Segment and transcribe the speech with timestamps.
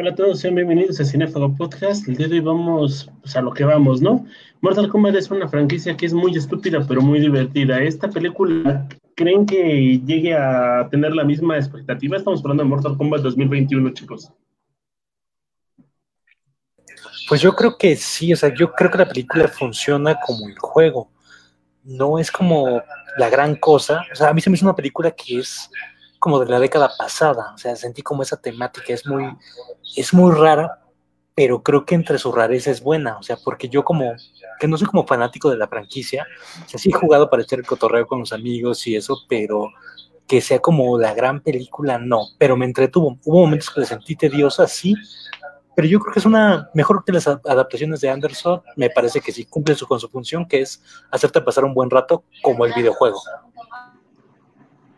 [0.00, 2.06] Hola a todos, sean bienvenidos a Cinefago Podcast.
[2.06, 4.24] El día de hoy vamos pues, a lo que vamos, ¿no?
[4.60, 7.82] Mortal Kombat es una franquicia que es muy estúpida, pero muy divertida.
[7.82, 8.86] Esta película,
[9.16, 12.16] ¿creen que llegue a tener la misma expectativa?
[12.16, 14.30] Estamos hablando de Mortal Kombat 2021, chicos.
[17.28, 20.58] Pues yo creo que sí, o sea, yo creo que la película funciona como el
[20.60, 21.10] juego.
[21.82, 22.80] No es como
[23.16, 24.04] la gran cosa.
[24.12, 25.68] O sea, a mí se me hizo una película que es
[26.28, 29.24] como de la década pasada, o sea, sentí como esa temática, es muy,
[29.96, 30.78] es muy rara,
[31.34, 34.12] pero creo que entre sus rareza es buena, o sea, porque yo como,
[34.60, 36.26] que no soy como fanático de la franquicia,
[36.66, 39.70] o sea, sí he jugado para echar el cotorreo con los amigos y eso, pero
[40.26, 44.14] que sea como la gran película, no, pero me entretuvo, hubo momentos que le sentí
[44.14, 44.94] tediosa, sí,
[45.74, 49.32] pero yo creo que es una mejor que las adaptaciones de Anderson, me parece que
[49.32, 52.74] sí cumple su, con su función, que es hacerte pasar un buen rato como el
[52.74, 53.18] videojuego.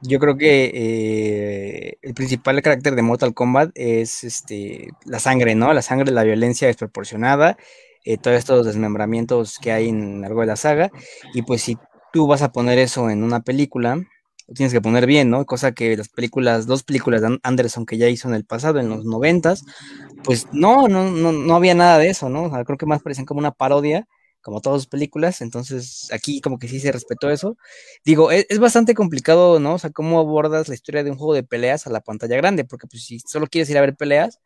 [0.03, 5.73] Yo creo que eh, el principal carácter de Mortal Kombat es este, la sangre, ¿no?
[5.75, 7.59] La sangre, la violencia desproporcionada,
[8.05, 10.91] eh, todos estos desmembramientos que hay en lo largo de la saga.
[11.35, 11.77] Y pues si
[12.13, 15.45] tú vas a poner eso en una película, lo tienes que poner bien, ¿no?
[15.45, 18.89] Cosa que las películas, dos películas de Anderson que ya hizo en el pasado, en
[18.89, 19.65] los noventas,
[20.25, 22.51] pues no, no, no, no había nada de eso, ¿no?
[22.65, 24.07] creo que más parecían como una parodia
[24.43, 27.57] como todas sus películas, entonces aquí como que sí se respetó eso.
[28.05, 29.75] Digo, e-, es, bastante complicado, ¿no?
[29.75, 32.65] O sea, cómo abordas la historia de un juego de peleas a la pantalla grande,
[32.65, 34.41] porque pues si solo quieres ir a ver peleas,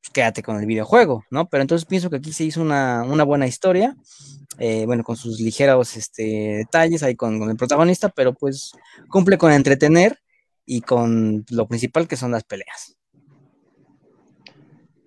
[0.00, 1.48] pues quédate con el videojuego, ¿no?
[1.48, 3.96] Pero entonces pienso que aquí se hizo una, buena historia,
[4.58, 8.72] eh, bueno, con sus ligeros este, detalles ahí con, el protagonista, pero pues
[9.08, 10.20] cumple con entretener
[10.64, 12.96] y con lo principal que son las peleas.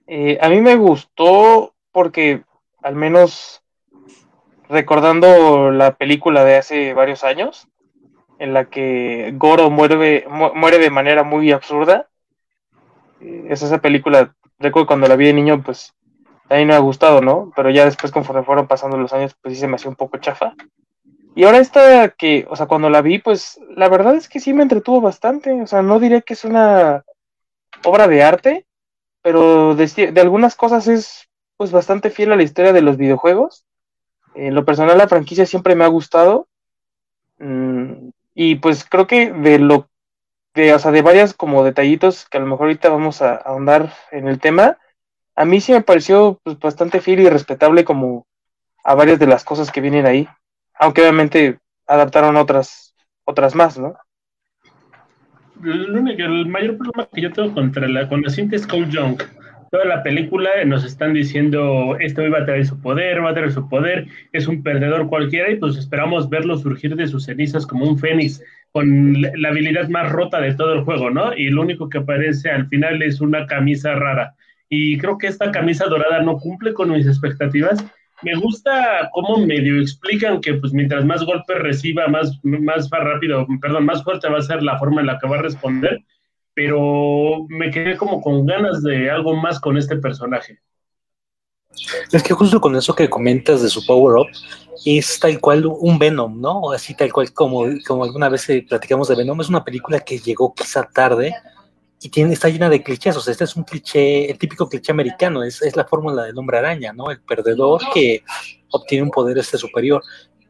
[0.07, 2.43] Eh, a mí me gustó porque
[2.81, 3.60] al menos
[4.71, 7.67] recordando la película de hace varios años,
[8.39, 12.07] en la que Goro muere, muere de manera muy absurda.
[13.19, 15.93] Eh, es esa película, recuerdo cuando la vi de niño, pues
[16.49, 17.51] a mí me ha gustado, ¿no?
[17.55, 20.17] Pero ya después, conforme fueron pasando los años, pues sí se me hacía un poco
[20.17, 20.55] chafa.
[21.35, 24.53] Y ahora esta que, o sea, cuando la vi, pues la verdad es que sí
[24.53, 25.61] me entretuvo bastante.
[25.61, 27.03] O sea, no diré que es una
[27.85, 28.65] obra de arte,
[29.21, 33.65] pero de, de algunas cosas es pues bastante fiel a la historia de los videojuegos
[34.35, 36.47] en lo personal, la franquicia siempre me ha gustado.
[37.39, 39.89] Mm, y pues creo que de lo
[40.53, 43.93] de, o sea, de varias como detallitos que a lo mejor ahorita vamos a, ahondar
[44.11, 44.77] en el tema,
[45.35, 48.27] a mí sí me pareció pues, bastante fiel y respetable como
[48.83, 50.27] a varias de las cosas que vienen ahí,
[50.73, 52.93] aunque obviamente adaptaron otras,
[53.25, 53.95] otras más, ¿no?
[55.63, 58.87] El, el mayor problema que yo tengo contra la, con la cinta es Cole
[59.71, 63.33] toda la película nos están diciendo, este hoy va a traer su poder, va a
[63.33, 67.65] traer su poder, es un perdedor cualquiera y pues esperamos verlo surgir de sus cenizas
[67.65, 68.43] como un fénix
[68.73, 71.33] con la habilidad más rota de todo el juego, ¿no?
[71.33, 74.35] Y lo único que aparece al final es una camisa rara.
[74.67, 77.83] Y creo que esta camisa dorada no cumple con mis expectativas.
[78.23, 83.85] Me gusta cómo medio explican que pues mientras más golpes reciba, más, más rápido, perdón,
[83.85, 86.03] más fuerte va a ser la forma en la que va a responder
[86.53, 90.59] pero me quedé como con ganas de algo más con este personaje.
[92.11, 94.27] Es que justo con eso que comentas de su power up,
[94.85, 96.71] es tal cual un Venom, ¿no?
[96.71, 100.53] Así tal cual como, como alguna vez platicamos de Venom, es una película que llegó
[100.53, 101.33] quizá tarde
[102.01, 104.91] y tiene, está llena de clichés, o sea, este es un cliché, el típico cliché
[104.91, 107.11] americano, es, es la fórmula del hombre araña, ¿no?
[107.11, 108.23] El perdedor que
[108.71, 110.01] obtiene un poder este superior,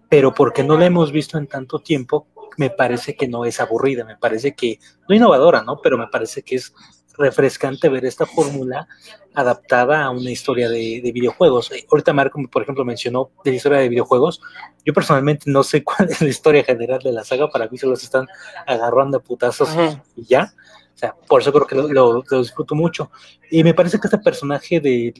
[0.07, 4.03] pero porque no lo hemos visto en tanto tiempo, me parece que no es aburrida,
[4.03, 5.81] me parece que, no innovadora, ¿no?
[5.81, 6.73] Pero me parece que es
[7.17, 8.87] refrescante ver esta fórmula
[9.33, 11.71] adaptada a una historia de, videojuegos.
[11.71, 14.41] Eh, ahorita Marco, por ejemplo, mencionó de la historia de videojuegos.
[14.85, 17.87] Yo personalmente no sé cuál es la historia general de la saga, para mí se
[17.87, 18.27] los están
[18.67, 19.69] agarrando a putazos
[20.15, 20.53] y ya.
[20.93, 23.11] O sea, por eso creo que lo, disfruto mucho.
[23.49, 25.13] Y me parece que este personaje de,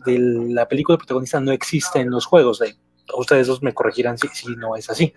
[0.50, 2.62] la película protagonista no existe en los juegos.
[2.62, 2.75] Eh.
[3.18, 5.14] Ustedes dos me corregirán si, si no es así.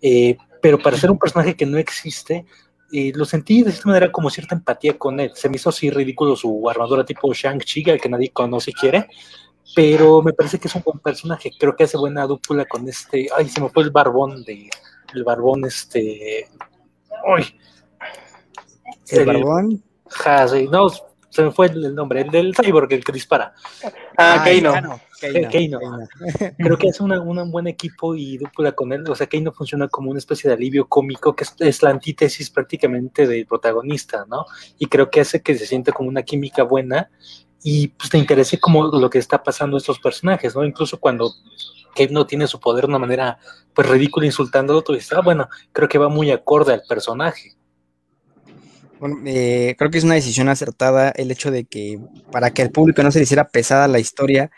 [0.00, 2.46] Eh, pero para ser un personaje que no existe,
[2.92, 5.32] eh, lo sentí de cierta manera como cierta empatía con él.
[5.34, 9.08] Se me hizo así ridículo su armadura tipo Shang-Chi, al que nadie conoce y quiere,
[9.74, 11.50] pero me parece que es un buen personaje.
[11.58, 13.28] Creo que hace buena dúpula con este.
[13.36, 14.70] Ay, se me fue el barbón de.
[15.12, 16.48] El barbón, este.
[17.26, 17.58] Ay.
[19.08, 19.82] ¿El, barbón?
[20.08, 20.86] Ja, sí, no,
[21.34, 23.54] se me fue el nombre, el del cyborg, el que dispara.
[24.16, 24.72] Ah, ah Keino.
[25.50, 25.80] Keino.
[26.58, 29.04] Creo que es una, un buen equipo y dupla con él.
[29.08, 33.26] O sea, Keino funciona como una especie de alivio cómico que es, la antítesis prácticamente
[33.26, 34.46] del protagonista, ¿no?
[34.78, 37.10] Y creo que hace que se sienta como una química buena
[37.64, 40.64] y pues te interese como lo que está pasando a estos personajes, ¿no?
[40.64, 41.32] Incluso cuando
[41.96, 43.38] Keino tiene su poder de una manera
[43.74, 47.56] pues ridícula insultándolo, tú dices, ah, bueno, creo que va muy acorde al personaje.
[49.26, 51.98] Eh, creo que es una decisión acertada el hecho de que
[52.30, 54.50] para que al público no se hiciera pesada la historia,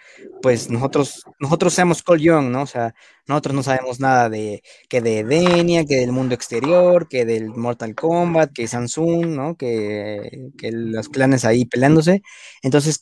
[0.42, 2.62] pues nosotros, nosotros seamos Cole Young, ¿no?
[2.62, 2.94] O sea,
[3.26, 7.94] nosotros no sabemos nada de que de Denia, que del mundo exterior, que del Mortal
[7.94, 9.56] Kombat, que Samsung, ¿no?
[9.56, 12.22] Que, que los clanes ahí peleándose.
[12.62, 13.00] Entonces,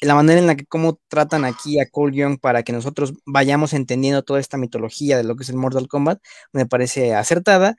[0.00, 3.72] la manera en la que cómo tratan aquí a Cole Young para que nosotros vayamos
[3.72, 6.20] entendiendo toda esta mitología de lo que es el Mortal Kombat,
[6.52, 7.76] me parece acertada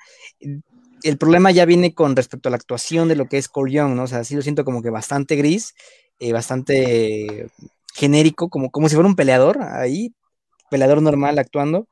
[1.10, 3.96] el problema ya viene con respecto a la actuación de lo que es Cole Young,
[3.96, 4.04] ¿no?
[4.04, 5.76] O sea, sí lo siento como que bastante gris,
[6.20, 7.48] eh, bastante
[7.94, 10.14] genérico, como, como si fuera un peleador ahí,
[10.72, 11.88] peleador normal actuando.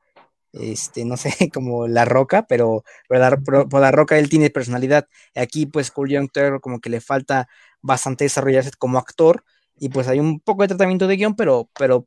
[0.52, 5.08] Este, no sé, como La Roca, pero, por La Roca él tiene personalidad.
[5.34, 7.48] Aquí, pues, Cole Young como que le falta
[7.82, 9.44] bastante desarrollarse como actor,
[9.78, 12.06] y pues hay un poco de tratamiento de guion, pero, pero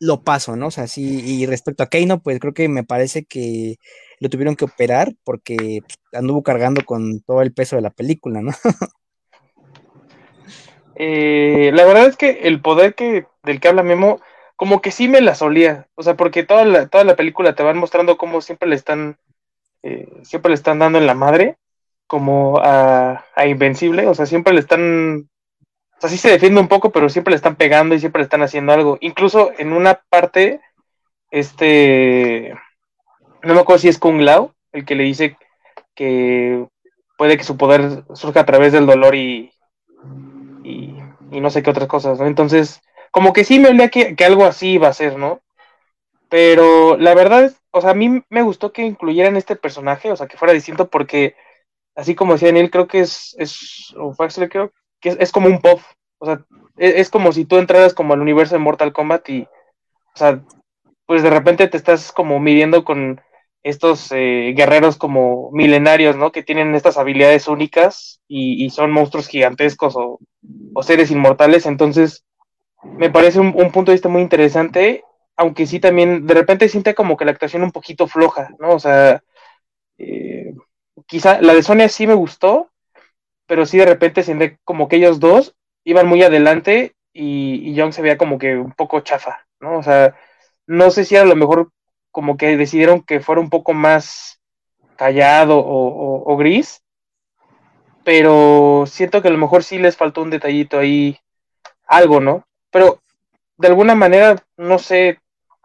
[0.00, 0.68] lo paso, ¿no?
[0.68, 3.78] O sea, sí, y respecto a Keino, pues creo que me parece que
[4.24, 5.82] lo tuvieron que operar porque
[6.12, 8.52] anduvo cargando con todo el peso de la película, ¿no?
[10.96, 14.20] Eh, la verdad es que el poder que, del que habla Memo,
[14.54, 17.64] como que sí me la solía, o sea, porque toda la, toda la película te
[17.64, 19.18] van mostrando cómo siempre le están,
[19.82, 21.56] eh, siempre le están dando en la madre,
[22.06, 25.28] como a, a Invencible, o sea, siempre le están
[25.98, 28.24] o sea, sí se defiende un poco, pero siempre le están pegando y siempre le
[28.24, 28.96] están haciendo algo.
[29.00, 30.60] Incluso en una parte,
[31.32, 32.54] este,
[33.44, 35.36] no me acuerdo si es Kung Lao, el que le dice
[35.94, 36.66] que
[37.16, 39.52] puede que su poder surja a través del dolor y,
[40.64, 40.94] y,
[41.30, 42.26] no sé qué otras cosas, ¿no?
[42.26, 42.80] Entonces,
[43.10, 45.40] como que sí me olía que, que, algo así iba a ser, ¿no?
[46.28, 50.16] Pero la verdad, es, o sea, a mí me gustó que incluyeran este personaje, o
[50.16, 51.36] sea, que fuera distinto porque,
[51.94, 55.80] así como decía Daniel, creo que es, es o creo que es, como un pop,
[56.18, 56.44] o sea,
[56.76, 60.40] es, es, como si tú entraras como al universo de Mortal Kombat y, o sea,
[61.06, 63.20] pues de repente te estás como midiendo con
[63.64, 66.32] estos eh, guerreros como milenarios, ¿no?
[66.32, 70.20] Que tienen estas habilidades únicas y, son monstruos gigantescos o,
[70.82, 71.66] seres inmortales.
[71.66, 72.24] Entonces,
[72.84, 75.02] me parece un, punto de vista muy interesante,
[75.36, 78.72] aunque sí también de repente siente como que la actuación un poquito floja, ¿no?
[78.74, 79.22] O sea,
[79.98, 80.54] eh,
[81.06, 82.70] quizá la de Sonia sí me gustó,
[83.46, 87.92] pero sí de repente siente como que ellos dos iban muy adelante y, y Young
[87.92, 89.78] se veía como que un poco chafa, ¿no?
[89.78, 90.14] O sea,
[90.66, 91.70] no sé si a lo mejor
[92.14, 94.40] como que decidieron que fuera un poco más
[94.94, 96.80] callado o, gris,
[98.04, 101.18] pero siento que a lo mejor sí les faltó un detallito ahí,
[101.88, 102.46] algo, ¿no?
[102.70, 103.00] Pero
[103.58, 105.18] de alguna manera, no sé,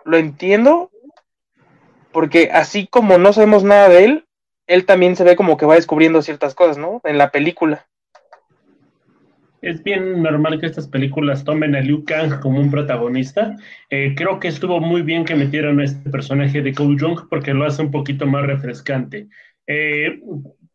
[0.06, 0.90] lo entiendo,
[2.12, 4.26] porque así como no sabemos nada de él,
[4.66, 7.00] él también se ve como que va descubriendo ciertas cosas, ¿no?
[7.04, 7.88] En la película
[9.62, 13.56] es bien normal que estas películas tomen a Liu Kang como un protagonista.
[13.90, 17.54] Eh, creo que estuvo muy bien que metieron a este personaje de Kou Jung porque
[17.54, 19.28] lo hace un poquito más refrescante.
[19.68, 20.20] Eh,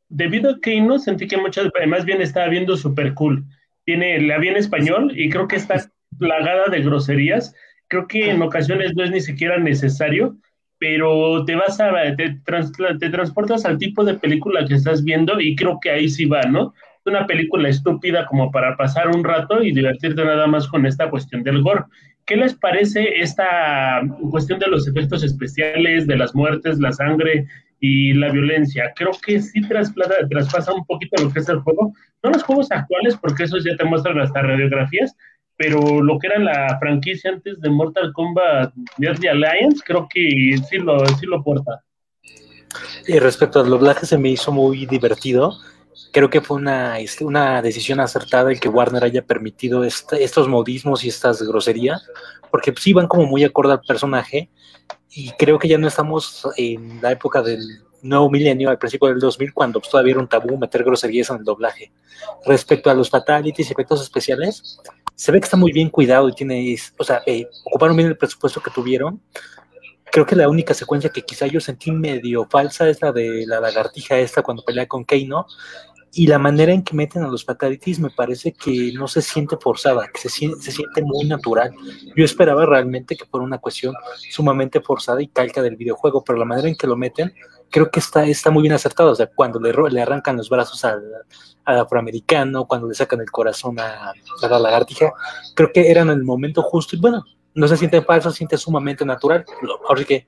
[0.09, 3.45] debido a que no sentí que muchas, más bien estaba viendo super cool.
[3.85, 5.77] Tiene, la vi en español y creo que está
[6.19, 7.55] plagada de groserías.
[7.89, 10.37] Creo que en ocasiones no es ni siquiera necesario,
[10.79, 12.39] pero te vas a, te,
[12.99, 16.43] te transportas al tipo de película que estás viendo y creo que ahí sí va,
[16.43, 16.75] ¿no?
[17.06, 21.43] Una película estúpida como para pasar un rato y divertirte nada más con esta cuestión
[21.43, 21.85] del gore.
[22.27, 27.47] ¿Qué les parece esta cuestión de los efectos especiales, de las muertes, la sangre
[27.81, 28.93] y la violencia?
[28.97, 31.93] Creo que sí traspasa un poquito lo que es el juego.
[32.23, 35.14] No los juegos actuales, porque esos ya te muestran hasta radiografías,
[35.57, 40.78] pero lo que era la franquicia antes de Mortal Kombat Deadly Alliance, creo que sí
[40.78, 41.85] lo, sí lo porta.
[43.07, 45.59] Y respecto al doblaje, se me hizo muy divertido
[46.13, 50.49] creo que fue una, este, una decisión acertada el que Warner haya permitido este, estos
[50.49, 52.09] modismos y estas groserías,
[52.51, 54.51] porque sí van como muy acorde al personaje
[55.11, 57.61] y creo que ya no estamos en la época del
[58.03, 61.45] nuevo milenio, al principio del 2000, cuando todavía era un tabú meter groserías en el
[61.45, 61.91] doblaje.
[62.45, 64.79] Respecto a los fatalities y efectos especiales,
[65.15, 68.17] se ve que está muy bien cuidado y tiene, o sea, eh, ocuparon bien el
[68.17, 69.21] presupuesto que tuvieron.
[70.14, 73.59] Creo que la única secuencia que quizá yo sentí medio falsa es la de la
[73.59, 75.44] lagartija esta cuando pelea con Keino,
[76.12, 79.56] y la manera en que meten a los fatalities me parece que no se siente
[79.56, 81.75] forzada, que se, se siente muy natural.
[82.14, 83.92] Yo esperaba realmente que fuera una cuestión
[84.30, 87.35] sumamente forzada y calca del videojuego, pero la manera en que lo meten
[87.68, 89.11] creo que está, está muy bien acertado.
[89.11, 91.02] O sea, cuando le, le arrancan los brazos al,
[91.64, 95.12] afroamericano, cuando le sacan el corazón a, a, la lagartija,
[95.56, 99.04] creo que eran el momento justo y bueno, no se siente falso, se siente sumamente
[99.04, 99.44] natural.
[99.88, 100.26] Ahora que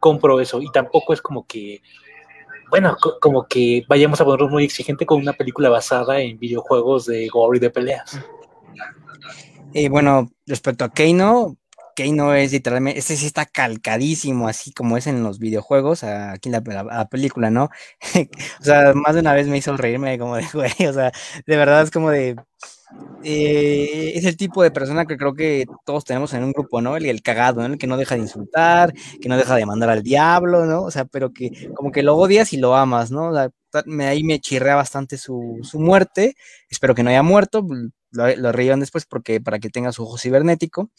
[0.00, 1.80] compro eso y tampoco es como que
[2.70, 7.28] bueno, como que vayamos a ponernos muy exigente con una película basada en videojuegos de
[7.28, 8.18] gore de peleas.
[9.72, 11.56] Y bueno, respecto a Keino,
[12.12, 16.52] no es literalmente, este sí está calcadísimo, así como es en los videojuegos, aquí en
[16.52, 17.70] la, película, ¿no?
[18.60, 21.12] o sea, más de una vez me hizo reírme como de, güey, o sea,
[21.46, 22.36] de verdad es como de,
[23.22, 26.96] eh, es el tipo de persona que creo que todos tenemos en un grupo, ¿no?
[26.96, 27.74] El, el cagado, ¿no?
[27.74, 30.82] El que no deja de insultar, que no deja de mandar al diablo, ¿no?
[30.82, 33.32] O sea, pero que como que lo odias y lo amas, ¿no?
[33.86, 36.36] me, ahí me chirrea bastante su, su, muerte,
[36.68, 37.66] espero que no haya muerto,
[38.10, 40.90] lo, lo después porque para que tenga su ojo cibernético,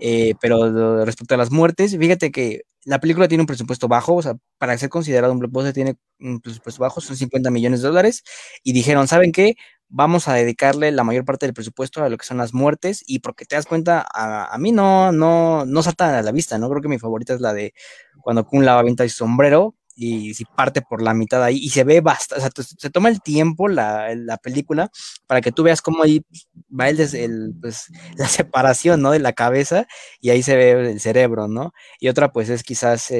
[0.00, 4.22] eh, pero respecto a las muertes, fíjate que la película tiene un presupuesto bajo, o
[4.22, 8.22] sea, para ser considerado un blockbuster tiene un presupuesto bajo, son 50 millones de dólares,
[8.62, 9.56] y dijeron, ¿saben qué?
[9.88, 13.20] Vamos a dedicarle la mayor parte del presupuesto a lo que son las muertes, y
[13.20, 16.68] porque te das cuenta, a, mí no, no, no salta a la vista, ¿no?
[16.70, 17.74] Creo que mi favorita es la de
[18.22, 21.84] cuando Kun Lava avienta su sombrero, y si parte por la mitad ahí y se
[21.84, 24.90] ve bastante, o sea, se toma el tiempo la, la, película
[25.26, 26.24] para que tú veas cómo ahí
[26.68, 27.86] va el, el pues,
[28.16, 29.12] la separación, ¿no?
[29.12, 29.86] De la cabeza
[30.20, 31.72] y ahí se ve el cerebro, ¿no?
[32.00, 33.12] Y otra pues es quizás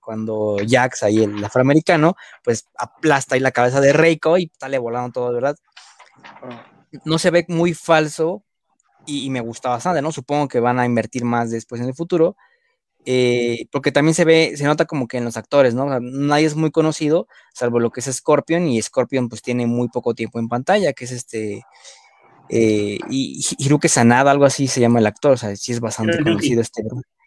[0.00, 2.14] cuando Jax, ahí el afroamericano,
[2.44, 5.56] pues aplasta ahí la cabeza de Reiko y sale volando todo, ¿verdad?
[7.04, 8.44] No se ve muy falso
[9.06, 10.12] y, y me gusta bastante, ¿no?
[10.12, 12.36] Supongo que van a invertir más después en el futuro,
[13.04, 15.98] eh, porque también se ve, se nota como que en los actores, ¿no?
[16.00, 20.14] nadie es muy conocido, salvo lo que es Scorpion, y Scorpion pues tiene muy poco
[20.14, 21.64] tiempo en pantalla, que es este,
[22.48, 26.22] eh, y Hiroki Sanada, algo así se llama el actor, o sea, sí es bastante
[26.22, 26.84] conocido este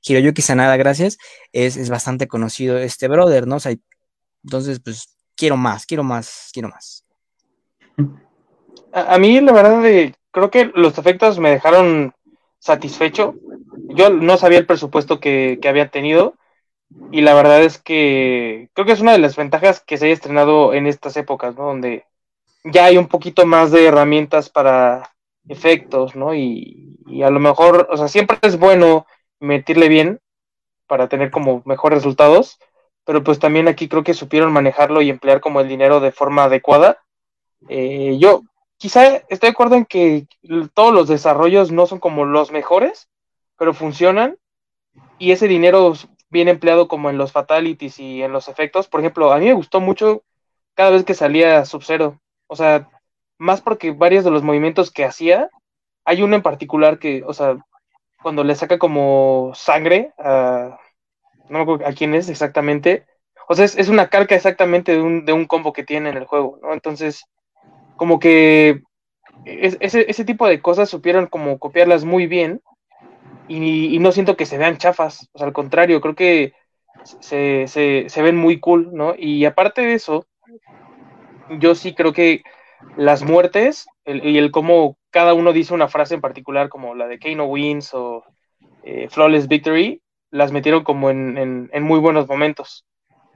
[0.07, 1.17] Hiroyuki Sanada, gracias,
[1.51, 3.55] es, es, bastante conocido este brother, ¿no?
[3.55, 3.75] O sea,
[4.43, 7.03] entonces, pues, quiero más, quiero más, quiero más.
[8.96, 12.14] A, mí, la verdad, de, creo que los efectos me dejaron
[12.60, 13.36] satisfecho
[13.90, 16.36] yo no sabía el presupuesto que, había tenido
[17.12, 20.14] y la verdad es que creo que es una de las ventajas que se haya
[20.14, 21.66] estrenado en estas épocas, ¿no?
[21.66, 22.06] Donde
[22.64, 25.12] ya hay un poquito más de herramientas para
[25.48, 26.34] efectos, ¿no?
[26.36, 29.06] Y, y a lo mejor, o sea, siempre es bueno
[29.40, 30.20] meterle bien
[30.88, 32.60] para tener como mejores resultados,
[33.06, 36.46] pero pues también aquí creo que supieron manejarlo y emplear como el dinero de forma
[36.46, 37.00] adecuada.
[37.70, 38.44] Eh, yo
[38.77, 40.27] quizá estoy de acuerdo en que
[40.74, 43.10] todos los desarrollos no son como los mejores,
[43.58, 44.38] pero funcionan
[45.17, 45.94] y ese dinero
[46.29, 48.88] bien empleado como en los fatalities y en los efectos.
[48.88, 50.24] Por ejemplo, a mí me gustó mucho
[50.74, 52.20] cada vez que salía Sub-Zero.
[52.48, 52.89] O sea,
[53.38, 55.50] más porque varios de los movimientos que hacía,
[56.05, 57.58] hay uno en particular que, o sea,
[58.22, 60.79] cuando le saca como sangre a,
[61.50, 63.05] no me acuerdo a quién es exactamente,
[63.48, 66.25] o sea, es, una calca exactamente de un, de un combo que tiene en el
[66.25, 66.74] juego, ¿no?
[66.74, 67.25] Entonces,
[67.98, 68.82] como que
[69.46, 72.62] ese, ese tipo de cosas supieron como copiarlas muy bien
[73.48, 76.54] y, no siento que se vean chafas, o sea, al contrario, creo que
[77.04, 79.14] se, se, ven muy cool, ¿no?
[79.18, 80.25] Y aparte de eso,
[81.60, 82.44] yo sí creo que
[82.98, 87.20] las muertes y el cómo cada uno dice una frase en particular, como la de
[87.20, 88.24] Kano Wins o
[88.84, 92.86] eh, Flawless Victory, las metieron como en, muy buenos momentos.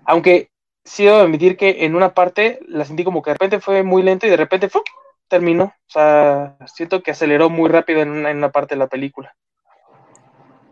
[0.05, 0.49] Aunque
[0.89, 4.25] sí admitir que en una parte la sentí como que de repente fue muy lento
[4.27, 4.69] y de repente
[5.27, 5.65] terminó.
[5.65, 9.33] O sea, siento que aceleró muy rápido en en una parte de la película.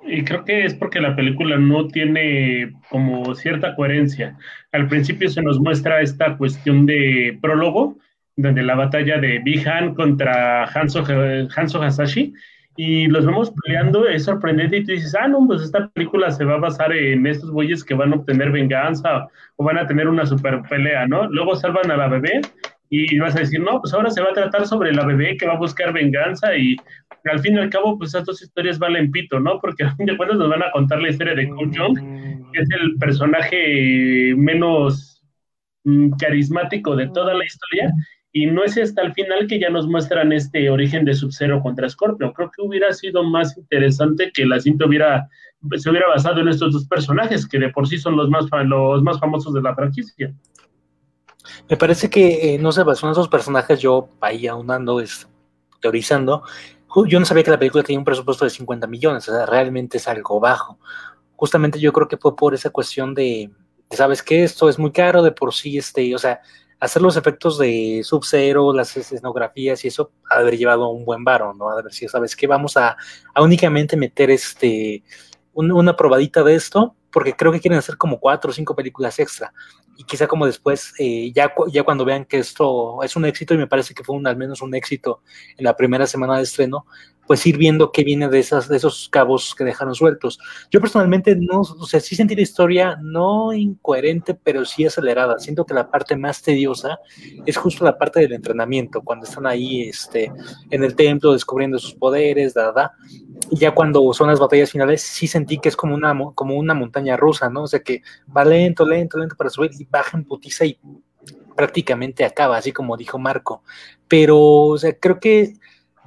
[0.08, 4.38] Y creo que es porque la película no tiene como cierta coherencia.
[4.72, 7.98] Al principio se nos muestra esta cuestión de prólogo,
[8.38, 11.04] donde la batalla de Bihan contra Hanzo,
[11.56, 12.34] Hanzo Hasashi,
[12.78, 16.46] y los vemos peleando, es sorprendente y tú dices, ah, no, pues esta película se
[16.46, 20.08] va a basar en estos güeyes que van a obtener venganza o van a tener
[20.08, 21.28] una super pelea, ¿no?
[21.28, 22.42] Luego salvan a la bebé
[22.90, 25.48] y vas a decir, no, pues ahora se va a tratar sobre la bebé que
[25.48, 26.76] va a buscar venganza y
[27.26, 29.60] al fin y al cabo, pues estas dos historias valen pito, ¿no?
[29.60, 32.62] Porque al fin de cuentas nos van a contar la historia de Kung Jong, que
[32.62, 35.24] es el personaje menos
[35.84, 37.92] mm, carismático de toda la historia,
[38.32, 41.90] y no es hasta el final que ya nos muestran este origen de Sub-Zero contra
[41.90, 42.34] Scorpio.
[42.34, 45.28] Creo que hubiera sido más interesante que la cinta hubiera,
[45.78, 49.02] se hubiera basado en estos dos personajes, que de por sí son los más, los
[49.02, 50.34] más famosos de la franquicia.
[51.70, 55.28] Me parece que eh, no se basó en esos personajes, yo ahí aunando, es,
[55.82, 56.44] teorizando,
[57.08, 59.98] yo no sabía que la película tenía un presupuesto de 50 millones, o sea, realmente
[59.98, 60.80] es algo bajo.
[61.36, 63.52] Justamente yo creo que fue por esa cuestión de,
[63.92, 64.44] ¿sabes qué?
[64.44, 66.42] Esto es muy caro de por sí, este, o sea,
[66.80, 71.24] hacer los efectos de Sub-Zero, las escenografías y eso, ha de haber llevado un buen
[71.24, 71.70] varo, ¿no?
[71.70, 72.48] A ver si, ¿sabes qué?
[72.48, 72.98] Vamos a,
[73.36, 75.04] únicamente meter este,
[75.54, 79.54] una probadita de esto, porque creo que quieren hacer como cuatro o cinco películas extra.
[79.98, 83.58] Y quizá como después, eh, ya, ya cuando vean que esto es un éxito, y
[83.58, 85.22] me parece que fue un, al menos un éxito
[85.58, 86.86] en la primera semana de estreno,
[87.28, 90.40] pues ir viendo qué viene de, esas, de esos cabos que dejaron sueltos.
[90.72, 95.38] Yo personalmente no, o sea, sí sentí la historia no incoherente, pero sí acelerada.
[95.38, 97.00] Siento que la parte más tediosa
[97.46, 100.32] es justo la parte del entrenamiento, cuando están ahí este,
[100.72, 102.94] en el templo descubriendo sus poderes, da, da.
[103.52, 107.18] Ya cuando son las batallas finales, sí sentí que es como una, como una montaña
[107.18, 107.64] rusa, ¿no?
[107.64, 108.02] O sea, que
[108.36, 110.80] va lento, lento, lento para subir baja en putiza y
[111.56, 113.64] prácticamente acaba, así como dijo Marco.
[114.08, 115.56] Pero, o sea, creo que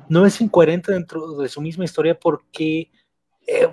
[0.09, 2.91] no es incoherente dentro de su misma historia porque
[3.47, 3.69] eh,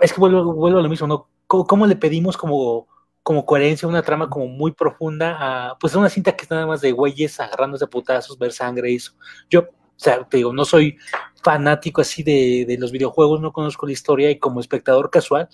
[0.00, 1.28] es que vuelvo, vuelvo, a lo mismo, ¿no?
[1.46, 2.88] ¿Cómo, le pedimos como,
[3.22, 6.80] como coherencia una trama como muy profunda a pues una cinta que está nada más
[6.80, 9.12] de güeyes agarrándose a putazos, ver sangre y eso?
[9.50, 9.66] Yo, o
[9.96, 10.96] sea, te digo, no soy
[11.42, 15.48] fanático así de, de los videojuegos, no conozco la historia y como espectador casual,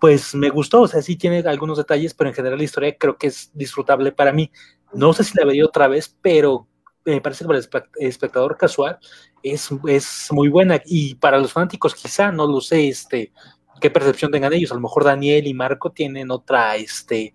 [0.00, 3.18] pues me gustó, o sea, sí tiene algunos detalles, pero en general la historia creo
[3.18, 4.50] que es disfrutable para mí.
[4.92, 6.66] No sé si la vería otra vez, pero
[7.04, 7.58] me parece que para
[7.98, 8.98] el espectador casual
[9.42, 13.32] es, es muy buena y para los fanáticos quizá, no lo sé, este,
[13.80, 17.34] qué percepción tengan ellos, a lo mejor Daniel y Marco tienen otra, este,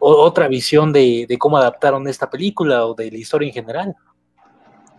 [0.00, 3.94] otra visión de, cómo adaptaron esta película o de la historia en general.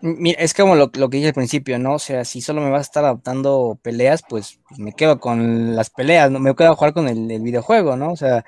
[0.01, 1.93] Mira, es como lo, que dije al principio, ¿no?
[1.93, 5.75] O sea, si solo me vas a estar adaptando peleas, pues, pues me quedo con
[5.75, 8.11] las peleas, no me quedo a jugar con el, videojuego, ¿no?
[8.11, 8.43] O sea,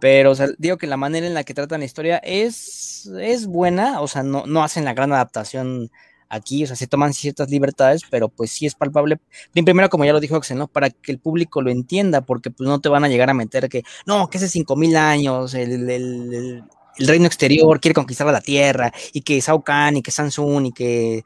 [0.00, 4.08] pero digo que la manera en la que tratan la historia es, es buena, o
[4.08, 5.90] sea, no, no hacen la gran adaptación
[6.28, 9.18] aquí, o sea, se toman ciertas libertades, pero pues sí es palpable.
[9.52, 10.68] Primero, como ya lo dijo Axel, ¿no?
[10.68, 13.68] Para que el público lo entienda, porque pues no te van a llegar a meter
[13.68, 16.64] que, no, que hace cinco mil años, el, el, el,
[16.98, 21.24] reino exterior quiere conquistar la tierra, y que Shao Kahn, y que Samsung, y que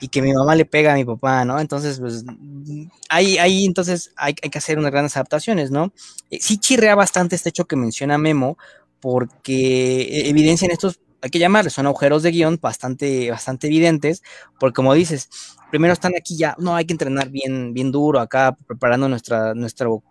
[0.00, 1.58] y que mi mamá le pega a mi papá, ¿no?
[1.58, 2.24] Entonces, pues,
[3.08, 5.92] ahí, ahí entonces hay, hay que hacer unas grandes adaptaciones, ¿no?
[6.30, 8.58] Eh, sí chirrea bastante este hecho que menciona Memo,
[9.00, 14.22] porque e, evidencian estos, hay que llamarles, son agujeros de guion bastante, bastante evidentes,
[14.58, 15.28] porque como dices,
[15.70, 20.02] primero están aquí ya, no, hay que entrenar bien, bien duro acá, preparando nuestra, nuestro,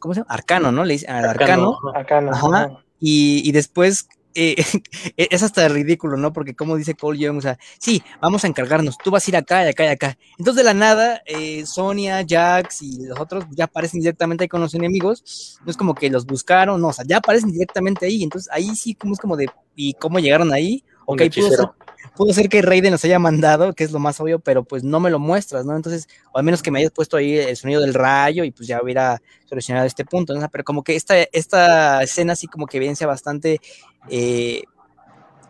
[0.00, 0.32] ¿cómo se llama?
[0.32, 0.84] Arcano, ¿no?
[0.84, 1.78] Le dicen arcano.
[1.94, 2.32] Arcano.
[2.32, 2.82] Ajá.
[3.02, 4.56] Y, y después eh,
[5.16, 6.32] es hasta ridículo, ¿no?
[6.32, 9.36] Porque como dice Cole Young, o sea, sí, vamos a encargarnos, tú vas a ir
[9.36, 10.18] acá y acá y acá.
[10.38, 14.60] Entonces de la nada, eh, Sonia, Jax y los otros ya aparecen directamente ahí con
[14.60, 18.22] los enemigos, no es como que los buscaron, no, o sea, ya aparecen directamente ahí,
[18.22, 20.84] entonces ahí sí como es como de, ¿y cómo llegaron ahí?
[21.06, 21.68] Ok, pudo ser,
[22.16, 25.00] pudo ser, que Raiden los haya mandado, que es lo más obvio, pero pues no
[25.00, 25.76] me lo muestras, ¿no?
[25.76, 28.68] Entonces, o al menos que me hayas puesto ahí el sonido del rayo y pues
[28.68, 30.48] ya hubiera solucionado este punto, ¿no?
[30.48, 33.60] Pero como que esta, esta escena así como que evidencia bastante
[34.08, 34.62] eh,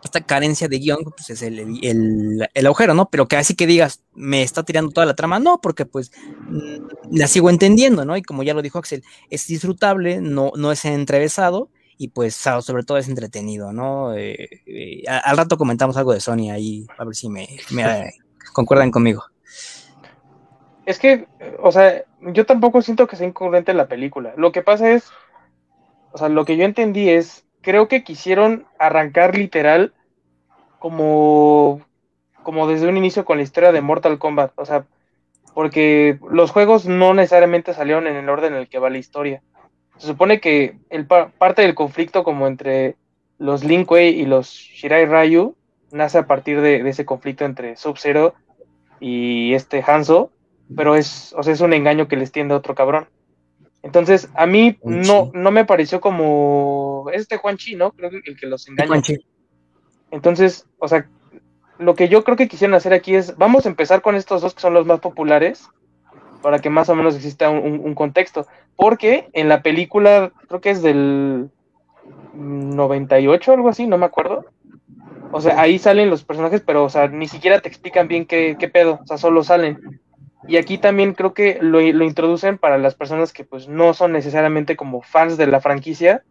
[0.03, 1.59] esta carencia de guion, pues es el,
[2.53, 3.09] el, agujero, ¿no?
[3.09, 6.11] Pero que así que digas, me está tirando toda la trama, no, porque pues
[6.49, 8.17] mm, la sigo entendiendo, ¿no?
[8.17, 11.69] Y como ya lo dijo Axel, es disfrutable, no, no es entrevesado
[12.01, 14.15] y pues sobre todo es entretenido, ¿no?
[14.15, 18.11] Eh, eh, al rato comentamos algo de Sony ahí, a ver si me, me
[18.53, 19.23] concuerdan conmigo.
[20.87, 21.27] Es que,
[21.61, 24.33] o sea, yo tampoco siento que sea incongruente la película.
[24.35, 25.11] Lo que pasa es,
[26.11, 29.93] o sea, lo que yo entendí es, creo que quisieron arrancar literal
[30.79, 31.81] como,
[32.41, 34.53] como desde un inicio con la historia de Mortal Kombat.
[34.55, 34.87] O sea,
[35.53, 39.43] porque los juegos no necesariamente salieron en el orden en el que va la historia.
[40.01, 42.95] Se supone que el parte del conflicto como entre
[43.37, 45.55] los Lin Kuei y los Shirai Ryu
[45.91, 48.33] nace a partir de, ese conflicto entre Sub-Zero
[48.99, 50.31] y este Hanzo,
[50.75, 53.09] pero es, o sea, es un engaño que les tiende otro cabrón.
[53.83, 57.91] Entonces, a mí no, no me pareció como este Juan Chi, ¿no?
[57.91, 59.03] Creo que el que los engaña.
[60.09, 61.07] Entonces, o sea,
[61.77, 64.55] lo que yo creo que quisieron hacer aquí es, vamos a empezar con estos dos
[64.55, 65.69] que son los más populares,
[66.41, 68.47] para que más o menos exista un, contexto.
[68.75, 71.49] Porque en la película, creo que es del
[72.33, 74.45] 98 o algo así, no me acuerdo.
[75.31, 78.57] O sea, ahí salen los personajes, pero, o sea, ni siquiera te explican bien qué,
[78.59, 80.01] qué pedo, o sea, solo salen.
[80.47, 84.11] Y aquí también creo que lo, lo, introducen para las personas que pues no son
[84.11, 86.23] necesariamente como fans de la franquicia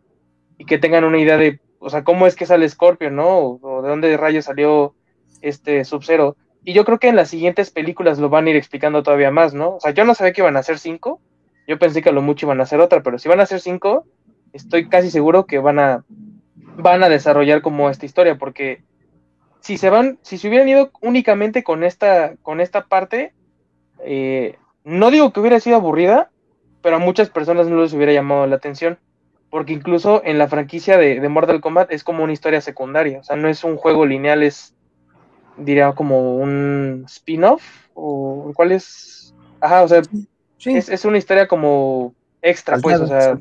[0.59, 3.39] y que tengan una idea de, o sea, cómo es que sale Scorpio, ¿no?
[3.63, 4.95] O, de dónde de rayos salió
[5.41, 6.37] este Sub-Zero.
[6.65, 9.55] Y yo creo que en las siguientes películas lo van a ir explicando todavía más,
[9.55, 9.77] ¿no?
[9.77, 11.21] O sea, yo no sabía que iban a ser cinco,
[11.67, 13.61] yo pensé que a lo mucho iban a ser otra, pero si van a ser
[13.61, 14.05] cinco,
[14.53, 16.05] estoy casi seguro que van a,
[16.77, 18.83] van a desarrollar como esta historia, porque
[19.61, 23.33] si se van, si se hubieran ido únicamente con esta, con esta parte,
[24.05, 26.31] eh, no digo que hubiera sido aburrida,
[26.83, 28.99] pero a muchas personas no les hubiera llamado la atención.
[29.51, 33.19] Porque incluso en la franquicia de, Mortal Kombat es como una historia secundaria.
[33.19, 34.77] O sea, no es un juego lineal, es,
[35.57, 37.63] diría, como un spin-off.
[37.95, 39.35] ¿O cuál es?
[39.61, 40.03] Ajá, o sea,
[40.65, 43.01] es, una historia como extra, pues.
[43.01, 43.39] o sea,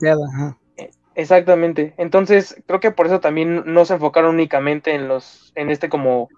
[0.77, 1.93] e, Exactamente.
[1.97, 6.29] Entonces, creo que por eso también no se enfocaron únicamente en los, en este como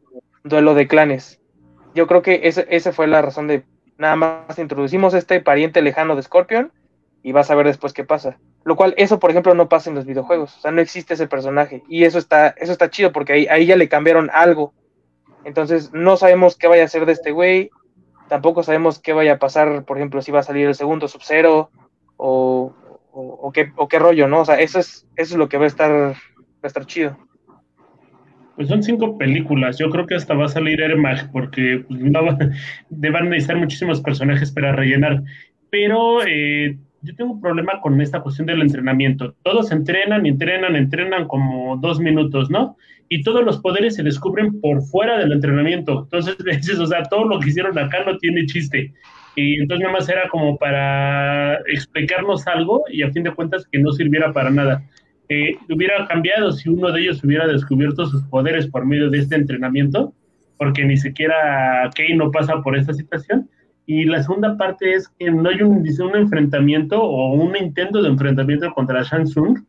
[0.44, 1.40] duelo de clanes.
[1.94, 3.64] Yo creo que ese, esa fue la razón de
[3.98, 6.72] nada más introducimos este pariente lejano de Scorpion
[7.22, 8.40] y vas a ver después qué pasa.
[8.64, 10.58] Lo cual, eso por ejemplo no pasa en los videojuegos.
[10.58, 11.84] O sea, no existe ese personaje.
[11.88, 14.74] Y eso está, eso está chido porque ahí, ahí ya le cambiaron algo.
[15.46, 17.72] Entonces, no sabemos qué vaya a hacer de este güey.
[18.30, 21.70] Tampoco sabemos qué vaya a pasar, por ejemplo, si va a salir el segundo Sub-Zero
[22.18, 24.42] o, qué, o qué rollo, ¿no?
[24.42, 26.16] O sea, eso es, eso es lo que va a estar, va
[26.64, 27.18] a estar chido.
[28.56, 29.78] Pues son cinco películas.
[29.78, 32.38] Yo creo que hasta va a salir Ermag, porque pues, no va,
[32.90, 35.24] van a necesitar muchísimos personajes para rellenar.
[35.70, 39.36] Pero eh, yo tengo un problema con esta cuestión del entrenamiento.
[39.44, 42.78] Todos entrenan, entrenan, entrenan como dos minutos, ¿no?
[43.10, 46.04] Y todos los poderes se descubren por fuera del entrenamiento.
[46.04, 46.38] Entonces,
[46.80, 48.94] o sea, todo lo que hicieron acá no tiene chiste.
[49.36, 53.80] Y entonces nada más era como para explicarnos algo y a fin de cuentas que
[53.80, 54.84] no sirviera para nada.
[55.30, 59.36] Eh, hubiera cambiado si uno de ellos hubiera descubierto sus poderes por medio de este
[59.36, 60.14] entrenamiento,
[60.58, 63.50] porque ni siquiera Kei no pasa por esta situación.
[63.94, 68.08] Y la segunda parte es que no hay un, un enfrentamiento o un intento de
[68.08, 69.66] enfrentamiento contra Shang Tsung.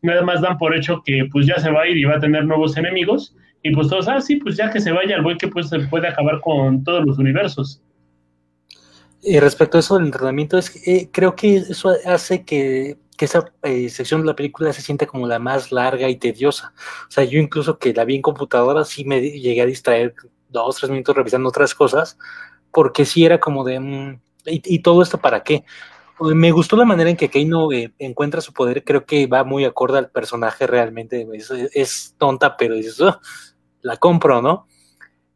[0.00, 2.18] Nada más dan por hecho que pues ya se va a ir y va a
[2.18, 3.36] tener nuevos enemigos.
[3.62, 5.78] Y pues todos, ah, sí, pues ya que se vaya el güey que pues se
[5.90, 7.82] puede acabar con todos los universos.
[9.22, 13.44] Y respecto a eso del entrenamiento, es que, eh, creo que eso hace que, esa
[13.62, 16.72] eh, sección de la película se sienta como la más larga y tediosa.
[17.08, 20.14] O sea, yo incluso que la vi en computadora, sí me llegué a distraer
[20.48, 22.16] dos, tres minutos revisando otras cosas,
[22.72, 25.64] porque sí era como de, mm, ¿y, todo esto para qué?
[26.20, 29.64] Me gustó la manera en que Keino eh, encuentra su poder, creo que va muy
[29.64, 31.26] acorde al personaje realmente,
[31.74, 33.20] es, tonta, pero dices, oh,
[33.82, 34.66] la compro, ¿no?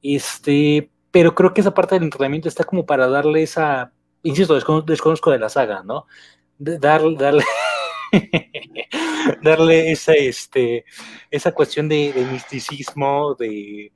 [0.03, 4.55] Este, pero creo que esa parte del entrenamiento está como para darle esa, insisto,
[4.87, 6.07] desconozco, de la saga, ¿no?
[6.59, 7.45] darle, darle,
[9.43, 10.85] darle esa, este,
[11.31, 13.93] esa cuestión de, misticismo, de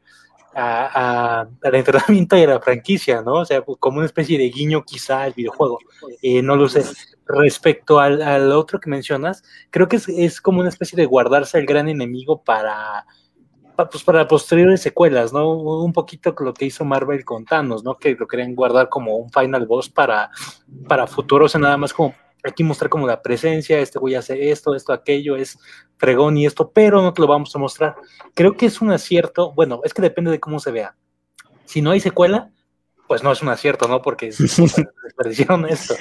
[0.54, 3.34] a, al entrenamiento y a la franquicia, ¿no?
[3.34, 5.78] O sea, como una especie de guiño quizá al videojuego.
[6.22, 6.84] Eh, no lo sé.
[7.26, 11.58] Respecto al, al, otro que mencionas, creo que es, es como una especie de guardarse
[11.58, 13.06] al gran enemigo para
[13.90, 15.50] pues para posteriores secuelas, ¿no?
[15.50, 17.96] Un poquito lo que hizo Marvel con Thanos, ¿no?
[17.96, 20.30] Que lo querían guardar como un final boss para,
[20.88, 22.14] para futuro, o sea, nada más como
[22.44, 25.58] aquí mostrar como la presencia, este güey hace esto, esto, aquello, es
[25.96, 27.96] fregón y esto, pero no te lo vamos a mostrar.
[28.34, 30.96] Creo que es un acierto, bueno, es que depende de cómo se vea.
[31.64, 32.50] Si no hay secuela,
[33.06, 34.02] pues no es un acierto, ¿no?
[34.02, 34.26] Porque
[35.04, 35.94] desperdiciaron esto.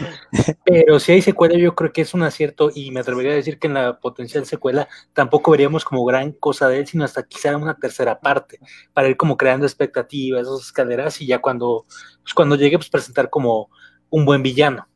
[0.64, 3.60] Pero si hay secuela, yo creo que es un acierto y me atrevería a decir
[3.60, 7.56] que en la potencial secuela tampoco veríamos como gran cosa de él, sino hasta quizá
[7.58, 8.60] una tercera parte,
[8.94, 11.86] para ir como creando expectativas, esas escaleras y ya cuando,
[12.22, 13.70] pues cuando llegue, pues presentar como
[14.10, 14.88] un buen villano.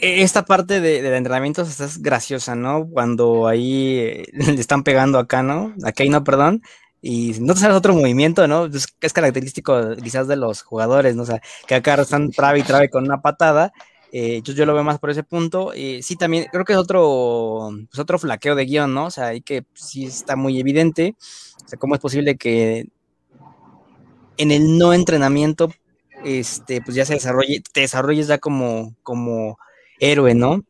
[0.00, 2.88] E-, esta parte de, del entrenamiento es graciosa, ¿no?
[2.88, 5.74] Cuando ahí eh, le están pegando acá, ¿no?
[5.84, 6.62] Aquí no, perdón
[7.00, 8.66] y no te sabes otro movimiento, ¿no?
[8.66, 11.22] Es, característico quizás de los jugadores, ¿no?
[11.22, 13.72] O sea, que acá están trabe y trabe con una patada.
[14.10, 15.72] Eh, yo, yo, lo veo más por ese punto.
[15.74, 19.06] Y sí, también creo que es otro, pues otro flaqueo de guion, ¿no?
[19.06, 21.16] O sea, ahí que sí está muy evidente.
[21.64, 22.86] O sea, ¿cómo es posible que
[24.36, 25.72] en el no entrenamiento,
[26.24, 29.58] este, pues ya se desarrolle, te desarrolles ya como, como
[30.00, 30.64] héroe, ¿no?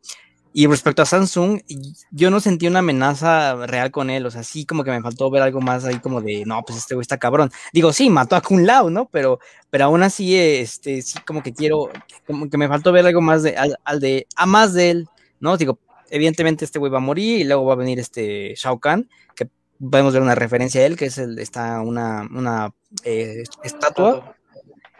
[0.52, 1.60] Y respecto a Samsung,
[2.10, 5.30] yo no sentí una amenaza real con él, o sea, sí como que me faltó
[5.30, 7.50] ver algo más ahí como de, no, pues este güey está cabrón.
[7.72, 9.08] Digo, sí, mató a Kun Lao, ¿no?
[9.10, 9.38] Pero,
[9.70, 11.90] pero aún así, este, sí como que quiero,
[12.26, 15.56] como que me faltó ver algo más de, al, de, a más de él, ¿no?
[15.56, 15.78] Digo,
[16.10, 19.48] evidentemente este güey va a morir y luego va a venir este Shao Kahn, que
[19.78, 24.34] podemos ver una referencia a él, que es el, está una, una eh, estatua,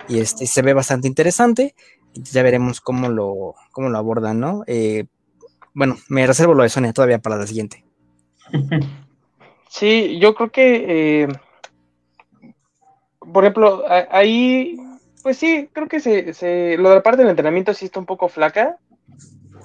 [0.08, 1.74] y este se ve bastante interesante.
[2.22, 4.64] Ya veremos cómo lo, cómo lo abordan, ¿no?
[4.66, 5.06] Eh,
[5.74, 7.84] bueno, me reservo lo de Sonia todavía para la siguiente.
[9.68, 11.28] Sí, yo creo que, eh,
[13.32, 14.76] por ejemplo, ahí,
[15.22, 18.28] pues sí, creo que se, lo de la parte del entrenamiento sí está un poco
[18.28, 18.78] flaca,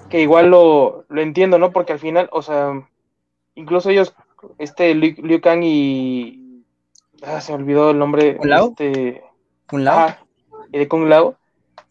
[0.10, 1.72] que igual lo, entiendo, ¿no?
[1.72, 2.86] Porque al final, o sea,
[3.56, 4.14] incluso ellos,
[4.58, 6.64] este Liu, Kang y...
[7.24, 8.36] Ah, se me olvidó el nombre.
[8.36, 8.70] ¿Kung Lao?
[8.70, 9.24] Este,
[9.66, 10.16] ¿Kung Lao?
[10.70, 11.38] de Kung Lao.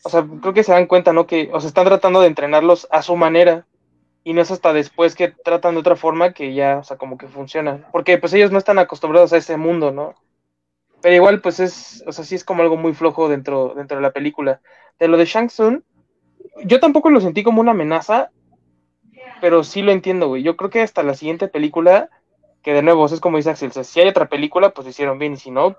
[0.05, 1.27] O sea, creo que se dan cuenta, ¿no?
[1.27, 3.67] Que, o sea, están tratando de entrenarlos a su manera
[4.25, 7.19] y no es hasta después que tratan de otra forma que ya, o sea, como
[7.19, 7.89] que funciona.
[7.93, 10.15] Porque pues ellos no están acostumbrados a ese mundo, ¿no?
[11.01, 14.03] Pero igual, pues es, o sea, sí es como algo muy flojo dentro, dentro de
[14.03, 14.61] la película.
[14.99, 15.83] De lo de Shang Tsung,
[16.65, 18.31] yo tampoco lo sentí como una amenaza,
[19.41, 20.45] pero sí lo entiendo, güey.
[20.45, 22.09] Yo creo que hasta la siguiente película,
[22.63, 25.19] que de nuevo, es como dice Axel, o sea, si hay otra película, pues hicieron
[25.19, 25.77] bien, y si no,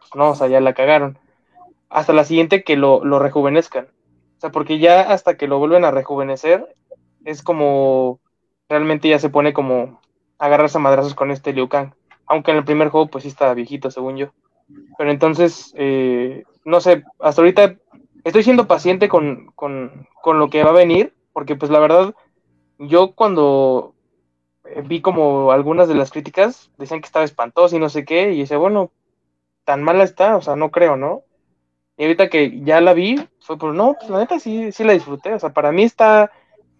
[0.00, 1.18] pues no, o sea, ya la cagaron.
[1.90, 3.86] Hasta la siguiente que lo, lo rejuvenezcan.
[4.38, 6.74] O sea, porque ya hasta que lo vuelven a rejuvenecer,
[7.24, 8.20] es como,
[8.68, 10.00] realmente ya se pone como
[10.38, 11.92] agarrarse a madrazos con este Liu Kang.
[12.26, 14.32] Aunque en el primer juego pues sí estaba viejito, según yo.
[14.96, 17.76] Pero entonces, eh, no sé, hasta ahorita
[18.24, 22.14] estoy siendo paciente con, con, con lo que va a venir, porque pues la verdad,
[22.78, 23.94] yo cuando
[24.84, 28.38] vi como algunas de las críticas decían que estaba espantoso y no sé qué, y
[28.38, 28.90] dice, bueno,
[29.64, 31.22] tan mala está, o sea, no creo, ¿no?
[32.00, 34.94] Y ahorita que ya la vi, fue por, no, pues la neta sí, sí la
[34.94, 36.32] disfruté, o sea, para mí está,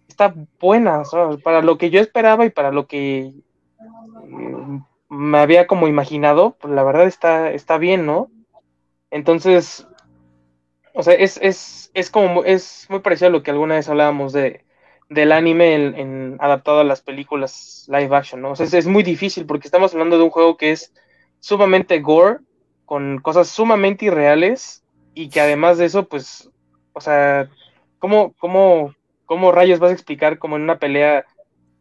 [0.07, 1.03] está buena,
[1.43, 3.31] para lo que yo esperaba y para lo que
[4.27, 4.77] mm,
[5.09, 8.31] me había como imaginado, pues la verdad está, está bien, ¿no?
[9.11, 9.87] Entonces,
[10.95, 14.33] o sea, es, es, es como, es muy parecido a lo que alguna vez hablábamos
[14.33, 14.65] de,
[15.07, 18.53] del anime adaptado a las películas live action, ¿no?
[18.53, 20.91] O sea, es, muy difícil porque estamos hablando de un juego que es
[21.39, 22.39] sumamente gore,
[22.85, 24.81] con cosas sumamente irreales
[25.13, 26.49] y que además de eso, pues,
[26.93, 27.49] o sea,
[27.99, 28.95] ¿cómo, cómo,
[29.25, 31.25] cómo rayos vas a explicar como en una pelea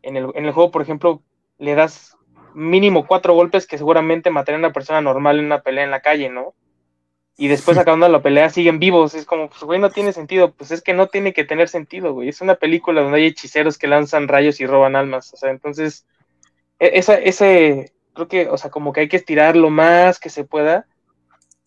[0.02, 1.22] en el, en el juego, por ejemplo,
[1.58, 2.16] le das
[2.54, 6.00] mínimo cuatro golpes que seguramente matarían a una persona normal en una pelea en la
[6.00, 6.54] calle, ¿no?
[7.40, 9.14] y después acabando la pelea siguen vivos.
[9.14, 10.52] Es como, pues, güey, no tiene sentido.
[10.52, 12.28] Pues es que no tiene que tener sentido, güey.
[12.28, 15.32] Es una película donde hay hechiceros que lanzan rayos y roban almas.
[15.32, 16.04] O sea, entonces,
[16.78, 20.28] e, esa, ese, creo que, o sea, como que hay que estirar lo más que
[20.28, 20.86] se pueda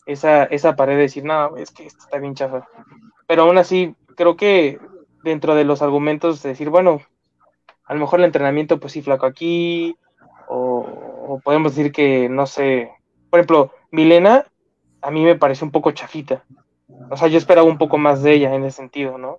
[0.06, 2.68] esa, esa pared de decir, no, es que esto está bien chafa.
[3.26, 4.78] Pero aún así, creo que
[5.22, 7.00] dentro de los argumentos de decir, bueno,
[7.84, 9.96] a lo mejor el entrenamiento, pues sí, flaco aquí,
[10.48, 12.90] o, podemos decir que, no sé,
[13.30, 14.46] por ejemplo, Milena
[15.00, 16.44] a mí me parece un poco chafita.
[17.10, 19.38] O sea, yo esperaba un poco más de ella en ese sentido, ¿no?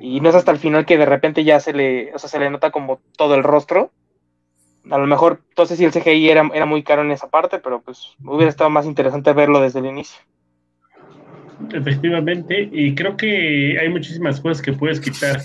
[0.00, 2.38] Y no es hasta el final que de repente ya se le, o sea, se
[2.38, 3.90] le nota como todo el rostro.
[4.90, 7.80] A lo mejor, entonces si el CGI era, era muy caro en esa parte, pero
[7.80, 10.20] pues hubiera estado más interesante verlo desde el inicio.
[11.72, 15.40] Efectivamente, y creo que hay muchísimas cosas que puedes quitar.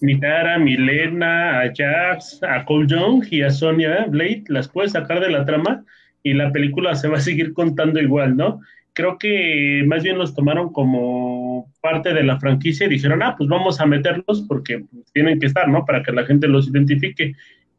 [0.00, 5.20] Mitar a Milena, a Jax, a Cole Young y a Sonia Blade, las puedes sacar
[5.20, 5.84] de la trama
[6.22, 8.60] y la película se va a seguir contando igual, ¿no?
[8.94, 13.48] creo que más bien los tomaron como parte de la franquicia y dijeron, ah, pues
[13.50, 15.84] vamos a meterlos porque tienen que estar, ¿no?
[15.84, 17.34] Para que la gente los identifique.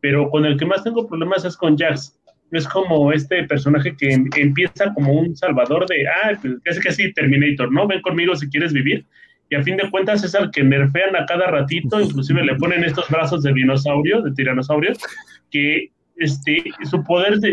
[0.06, 2.16] Pero con el que más tengo problemas es con Jax.
[2.52, 7.14] Es como este personaje que em, empieza como un salvador de, ah, pues casi casi
[7.14, 7.88] Terminator, ¿no?
[7.88, 9.04] Ven conmigo si quieres vivir.
[9.50, 12.84] Y a fin de cuentas es al que nerfean a cada ratito, inclusive le ponen
[12.84, 14.94] estos brazos de dinosaurio, de tiranosaurio,
[15.50, 17.50] que este, su poder se,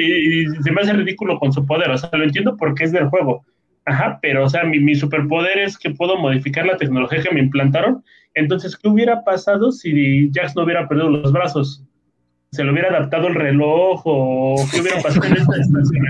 [0.63, 3.47] se me hace ridículo con su poder, o sea, lo entiendo porque es del juego,
[3.87, 7.41] Ajá, pero o sea, mi, mi, superpoder es que puedo modificar la tecnología que me
[7.41, 8.05] implantaron.
[8.35, 11.83] Entonces, ¿qué hubiera pasado si Jax no hubiera perdido los brazos?
[12.53, 16.07] ¿Se le hubiera adaptado el reloj o qué hubiera pasado en esta estación?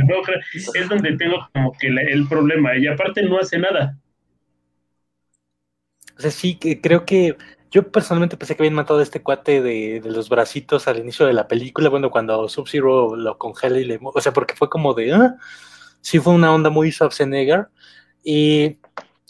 [0.75, 2.77] Es donde tengo como que la, el problema.
[2.77, 3.97] Y aparte no hace nada.
[6.19, 7.37] O sea, sí, que creo que
[7.71, 11.27] yo personalmente pensé que habían matado a este cuate de, de, los bracitos al inicio
[11.27, 14.01] de la película, bueno, cuando Sub-Zero lo congela y le...
[14.03, 15.13] O sea, porque fue como de...
[15.13, 15.37] ¿ah?
[16.01, 17.69] sí fue una onda muy Schwarzenegger.
[18.23, 18.79] Y,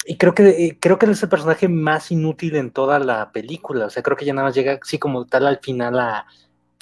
[0.07, 3.87] y creo que creo que es el personaje más inútil en toda la película.
[3.87, 6.27] O sea, creo que ya nada más llega así como tal al final a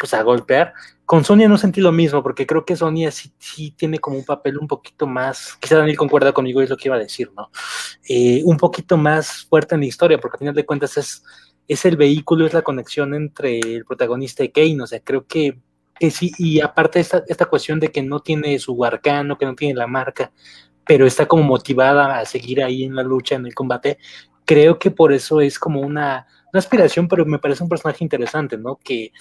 [0.01, 0.73] pues a golpear.
[1.05, 4.25] Con Sonia no sentí lo mismo, porque creo que Sonia sí, sí tiene como un
[4.25, 7.51] papel un poquito más, quizá Daniel concuerda conmigo, es lo que iba a decir, ¿no?
[8.09, 11.23] Eh, un poquito más fuerte en la historia, porque al final de cuentas es,
[11.69, 15.59] es el vehículo, es la conexión entre el protagonista y Kane, o sea, creo que
[16.01, 19.55] que sí, y aparte esta, esta cuestión de que no tiene su arcano, que no
[19.55, 20.33] tiene la marca,
[20.87, 23.99] pero está como motivada a seguir ahí en la lucha, en el combate,
[24.47, 28.57] creo que por eso es como una, una aspiración, pero me parece un personaje interesante,
[28.57, 28.77] ¿no?
[28.83, 29.13] Que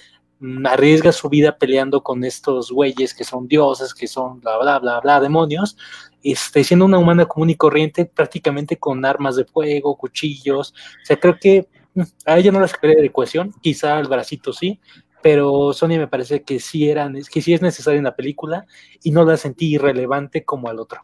[0.65, 4.99] arriesga su vida peleando con estos güeyes que son dioses, que son bla, bla, bla,
[5.01, 5.77] bla, demonios,
[6.23, 11.19] este, siendo una humana común y corriente, prácticamente con armas de fuego, cuchillos, o sea,
[11.19, 14.79] creo que mm, a ella no la sacaría de ecuación, quizá el bracito sí,
[15.21, 18.65] pero Sonia me parece que sí, eran, que sí es necesaria en la película
[19.03, 21.01] y no la sentí irrelevante como al otro.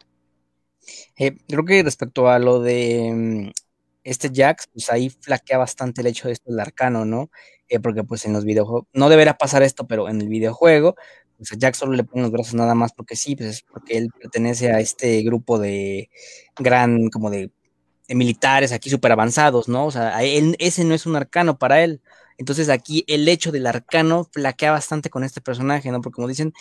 [1.18, 3.50] Eh, creo que respecto a lo de mm,
[4.06, 7.30] este Jax, pues ahí flaquea bastante el hecho de esto del arcano, ¿no?
[7.68, 10.94] Eh, porque pues en los videojuegos, no deberá pasar esto, pero en el videojuego,
[11.36, 13.98] pues a Jax solo le ponen los brazos nada más porque sí, pues es porque
[13.98, 16.08] él pertenece a este grupo de
[16.58, 17.50] gran, como de,
[18.08, 19.86] militares aquí súper avanzados, ¿no?
[19.86, 22.00] O sea, ese no es un arcano para él.
[22.38, 26.00] Entonces aquí el hecho del arcano flaquea bastante con este personaje, ¿no?
[26.00, 26.52] Porque como dicen,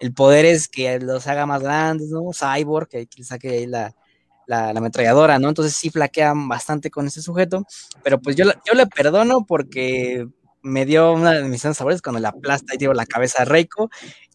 [0.00, 2.30] el poder es que los haga más grandes, ¿no?
[2.32, 3.94] Cyborg, que, que saque ahí la,
[4.46, 5.48] la, la, ametralladora, ¿no?
[5.48, 7.64] Entonces sí flaquean bastante con este sujeto,
[8.02, 10.26] pero pues yo, yo le perdono porque
[10.62, 13.88] me dio una de mis sabores cuando la aplasta y dio la cabeza a Reiko,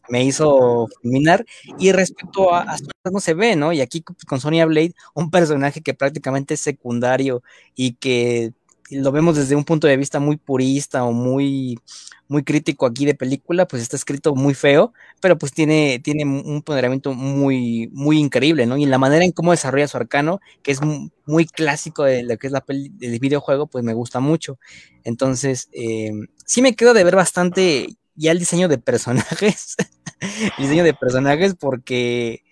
[0.09, 1.45] me hizo fulminar.
[1.79, 3.73] Y respecto a, a se ve, ¿no?
[3.73, 7.43] Y aquí con Sonya Blade, un personaje que prácticamente es secundario
[7.75, 8.53] y que
[8.91, 11.79] lo vemos desde un punto de vista muy purista o muy,
[12.27, 16.61] muy crítico aquí de película, pues está escrito muy feo, pero pues tiene, tiene un
[16.61, 18.77] ponderamiento muy, muy increíble, ¿no?
[18.77, 20.79] Y la manera en cómo desarrolla su arcano, que es
[21.25, 24.59] muy clásico de lo que es la peli, del videojuego, pues me gusta mucho.
[25.03, 26.11] Entonces, eh,
[26.45, 29.75] sí me quedo de ver bastante ya el diseño de personajes,
[30.57, 32.43] el diseño de personajes porque,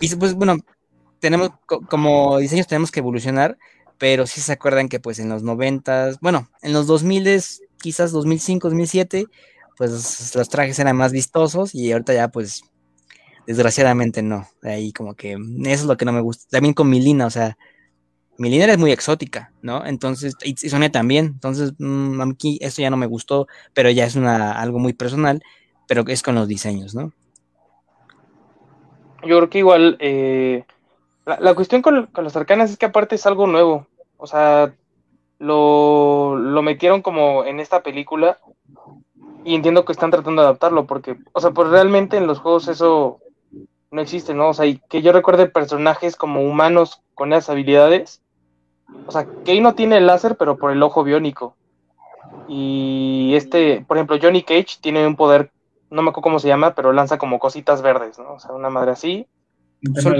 [0.00, 0.56] y pues bueno,
[1.20, 1.50] tenemos,
[1.88, 3.56] como diseños tenemos que evolucionar,
[4.02, 7.40] pero sí se acuerdan que pues en los 90, bueno, en los 2000,
[7.80, 9.26] quizás 2005, 2007,
[9.76, 12.64] pues los trajes eran más vistosos y ahorita ya pues
[13.46, 14.48] desgraciadamente no.
[14.60, 16.48] Ahí como que eso es lo que no me gusta.
[16.50, 17.56] También con Milina, o sea,
[18.38, 19.86] Milina es muy exótica, ¿no?
[19.86, 21.26] Entonces, y, Sonia también.
[21.26, 25.44] Entonces, mmm, aquí esto ya no me gustó, pero ya es una, algo muy personal,
[25.86, 27.12] pero es con los diseños, ¿no?
[29.24, 30.64] Yo creo que igual eh,
[31.24, 33.86] la, cuestión con, con, las arcanas es que aparte es algo nuevo.
[34.22, 34.72] O sea,
[35.40, 38.38] lo, lo metieron como en esta película
[39.44, 42.68] y entiendo que están tratando de adaptarlo porque, o sea, pues realmente en los juegos
[42.68, 43.18] eso
[43.90, 44.50] no existe, ¿no?
[44.50, 48.22] O sea, y que yo recuerde personajes como humanos con esas habilidades.
[49.08, 51.56] O sea, Kei no tiene el láser, pero por el ojo biónico.
[52.46, 55.50] Y este, por ejemplo, Johnny Cage tiene un poder,
[55.90, 58.34] no me acuerdo cómo se llama, pero lanza como cositas verdes, ¿no?
[58.34, 59.26] O sea, una madre así.
[59.92, 60.14] Pero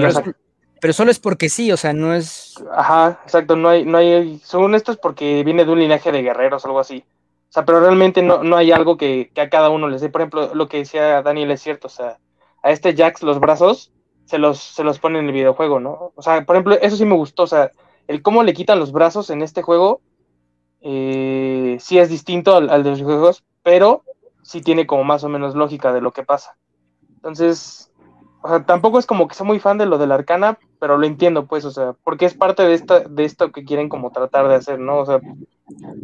[0.93, 2.55] solo es porque sí, o sea, no es.
[2.73, 6.23] Ajá, exacto, no hay, no hay, según esto es porque viene de un linaje de
[6.23, 7.05] guerreros o algo así.
[7.49, 10.09] O sea, pero realmente no, no hay algo que, que, a cada uno les dé.
[10.09, 12.19] Por ejemplo, lo que decía Daniel es cierto, o sea,
[12.65, 13.93] a este Jax los brazos
[14.25, 16.13] se los, se los pone en el videojuego, ¿no?
[16.17, 17.71] O sea, por ejemplo, eso sí me gustó, o sea,
[18.09, 20.01] el cómo le quitan los brazos en este juego,
[20.81, 24.03] eh, sí es distinto al, al de los juegos, pero
[24.43, 26.57] sí tiene como más o menos lógica de lo que pasa.
[27.17, 27.92] Entonces,
[28.43, 30.99] o sea, tampoco es como que sea muy fan de lo de la arcana, pero
[30.99, 34.11] lo entiendo, pues, o sea, porque es parte de, esta, de esto que quieren como
[34.11, 34.99] tratar de hacer, ¿no?
[34.99, 35.21] O sea,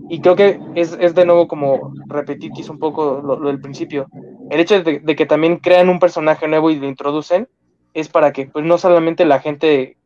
[0.08, 4.06] y creo que es, es de nuevo como repetitis un poco lo, del principio.
[4.50, 7.48] El hecho de, que también crean un personaje nuevo y lo introducen
[7.92, 9.96] es para que, pues, no solamente la gente,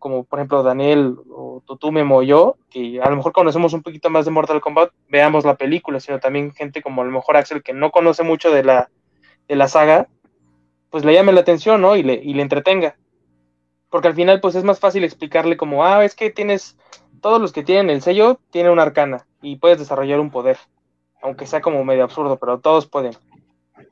[0.00, 3.82] como por ejemplo Daniel o tú, Memo o yo, que a lo mejor conocemos un
[3.82, 7.36] poquito más de Mortal Kombat, veamos la película, sino también gente como a lo mejor
[7.36, 8.90] Axel, que no conoce mucho de la,
[9.48, 10.08] de la saga,
[10.90, 11.96] pues le llame la atención, ¿no?
[11.96, 12.96] Y le, y le entretenga.
[13.90, 16.76] Porque al final, pues es más fácil explicarle como, ah, es que tienes,
[17.20, 20.58] todos los que tienen el sello tienen una arcana y puedes desarrollar un poder.
[21.22, 23.12] Aunque sea como medio absurdo, pero todos pueden.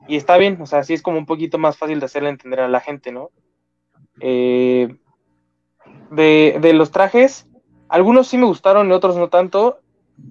[0.07, 2.59] Y está bien, o sea, sí es como un poquito más fácil de hacerle entender
[2.59, 3.31] a la gente, ¿no?
[4.19, 4.95] Eh,
[6.11, 7.47] de, de los trajes,
[7.89, 9.79] algunos sí me gustaron y otros no tanto.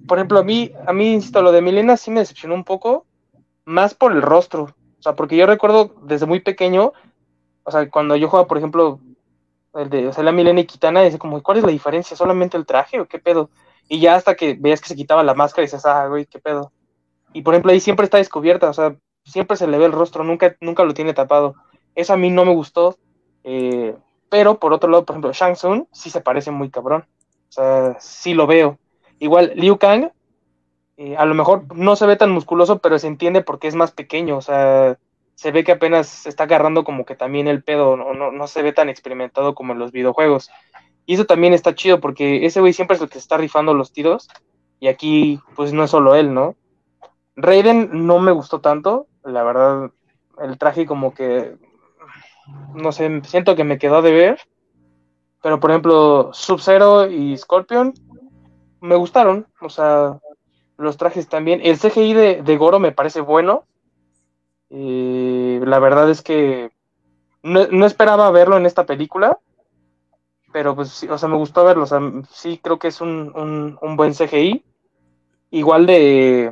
[0.07, 3.05] Por ejemplo, a mí, a mí, insisto, lo de Milena sí me decepcionó un poco,
[3.65, 4.75] más por el rostro.
[5.05, 6.91] Sea, porque yo recuerdo desde muy pequeño,
[7.63, 8.99] o sea, cuando yo jugaba, por ejemplo,
[9.75, 12.17] el de, o sea, la Milena y Kitana, dice como, ¿cuál es la diferencia?
[12.17, 13.51] ¿Solamente el traje o qué pedo?
[13.87, 16.39] Y ya hasta que veías que se quitaba la máscara y dices, ah, güey, qué
[16.39, 16.71] pedo.
[17.33, 20.23] Y por ejemplo, ahí siempre está descubierta, o sea, siempre se le ve el rostro,
[20.23, 21.53] nunca, nunca lo tiene tapado.
[21.93, 22.97] Eso a mí no me gustó.
[23.43, 23.95] Eh,
[24.29, 27.05] pero por otro lado, por ejemplo, Shang Tsung sí se parece muy cabrón.
[27.49, 28.79] O sea, sí lo veo.
[29.19, 30.09] Igual Liu Kang,
[30.97, 33.91] eh, a lo mejor no se ve tan musculoso, pero se entiende porque es más
[33.91, 34.37] pequeño.
[34.37, 34.97] O sea,
[35.35, 38.47] se ve que apenas se está agarrando como que también el pedo, no, no, no
[38.47, 40.49] se ve tan experimentado como en los videojuegos.
[41.05, 43.91] Y eso también está chido porque ese güey siempre es el que está rifando los
[43.91, 44.27] tiros.
[44.79, 46.55] Y aquí, pues no es solo él, ¿no?
[47.35, 49.91] Raiden no me gustó tanto, la verdad,
[50.41, 51.57] el traje como que,
[52.73, 54.39] no sé, siento que me quedó de ver.
[55.41, 57.93] Pero por ejemplo, Sub-Zero y Scorpion
[58.81, 60.19] me gustaron, o sea,
[60.77, 61.61] los trajes también.
[61.63, 63.65] El CGI de, de Goro me parece bueno.
[64.69, 66.71] Eh, la verdad es que
[67.43, 69.39] no, no, esperaba verlo en esta película,
[70.51, 71.83] pero pues, sí, o sea, me gustó verlo.
[71.83, 71.99] O sea,
[72.31, 74.63] sí creo que es un, un, un buen CGI.
[75.51, 76.51] Igual de,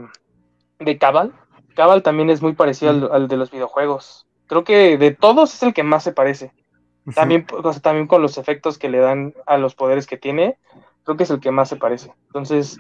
[0.79, 1.33] de Cabal.
[1.75, 4.27] Cabal también es muy parecido al, al, de los videojuegos.
[4.47, 6.53] Creo que de todos es el que más se parece.
[7.15, 10.57] También, o sea, también con los efectos que le dan a los poderes que tiene,
[11.03, 12.11] creo que es el que más se parece.
[12.27, 12.77] Entonces,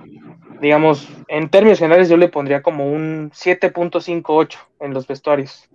[0.61, 5.69] digamos, en términos generales yo le pondría como un 7.58 en los vestuarios.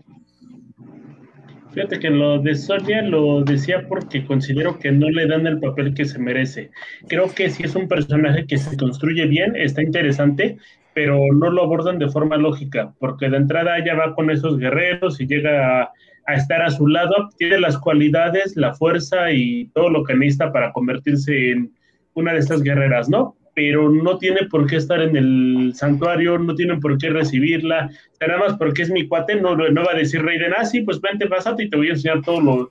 [1.73, 5.95] Fíjate que lo de Sonia lo decía porque considero que no le dan el papel
[5.95, 6.71] que se merece.
[7.09, 10.57] Creo que si es un personaje que se construye bien, está interesante,
[10.95, 15.21] pero no lo abordan de forma lógica, porque de entrada ya va con esos guerreros
[15.21, 15.93] y llega a,
[16.27, 20.53] a estar a su lado, tiene las cualidades, la fuerza y todo lo que necesita
[20.53, 21.78] para convertirse en
[22.15, 23.37] una de estas guerreras, ¿no?
[23.59, 28.39] pero no tiene por qué estar en el santuario, no tienen por qué recibirla, nada
[28.39, 31.27] más porque es mi cuate, no, no va a decir Raiden, ah, sí, pues vente,
[31.27, 32.71] pásate y te voy a enseñar todo lo,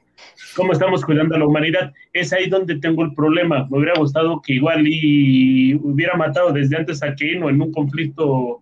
[0.55, 1.91] cómo estamos cuidando a la humanidad.
[2.13, 3.67] Es ahí donde tengo el problema.
[3.69, 7.73] Me hubiera gustado que igual y hubiera matado desde antes a Kane o en un
[7.73, 8.61] conflicto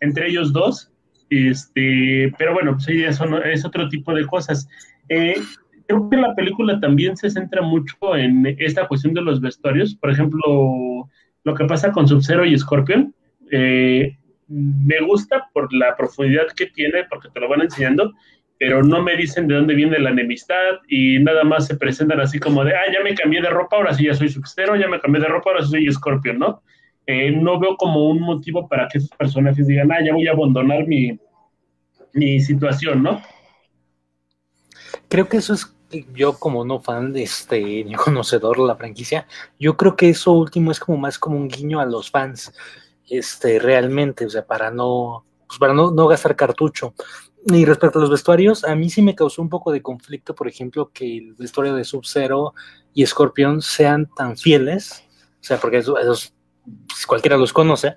[0.00, 0.90] entre ellos dos,
[1.28, 4.66] este, pero bueno, pues sí, eso es otro tipo de cosas.
[5.10, 5.34] Eh,
[5.86, 9.94] creo que la película también se centra mucho en esta cuestión de los vestuarios.
[9.94, 11.08] Por ejemplo,
[11.44, 13.14] lo que pasa con Sub-Zero y Scorpion.
[13.50, 14.16] Eh,
[14.48, 18.12] me gusta por la profundidad que tiene, porque te lo van enseñando,
[18.58, 22.38] pero no me dicen de dónde viene la enemistad y nada más se presentan así
[22.38, 25.00] como de, ah, ya me cambié de ropa, ahora sí ya soy Sub-Zero, ya me
[25.00, 26.62] cambié de ropa, ahora sí soy Scorpion, ¿no?
[27.06, 30.32] Eh, no veo como un motivo para que esos personajes digan, ah, ya voy a
[30.32, 31.18] abandonar mi,
[32.12, 33.22] mi situación, ¿no?
[35.08, 35.75] Creo que eso es
[36.14, 39.26] yo como no fan este ni conocedor de la franquicia,
[39.58, 42.52] yo creo que eso último es como más como un guiño a los fans,
[43.08, 46.94] este, realmente, o sea, para no, pues para no, no gastar cartucho.
[47.46, 50.48] Y respecto a los vestuarios, a mí sí me causó un poco de conflicto, por
[50.48, 52.54] ejemplo, que el vestuario de Sub-Zero
[52.92, 55.04] y Scorpion sean tan fieles,
[55.40, 56.34] o sea, porque esos,
[56.88, 57.94] pues, cualquiera los conoce,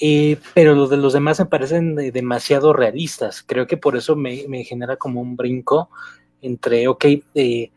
[0.00, 3.42] eh, pero los de los demás me parecen demasiado realistas.
[3.42, 5.90] Creo que por eso me, me genera como un brinco
[6.42, 7.70] entre, ok, eh,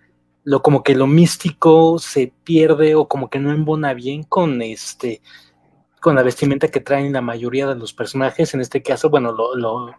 [0.44, 5.22] lo como que lo místico se pierde o como que no embona bien con este
[6.02, 9.56] con la vestimenta que traen la mayoría de los personajes, en este caso, bueno, lo,
[9.56, 9.92] lo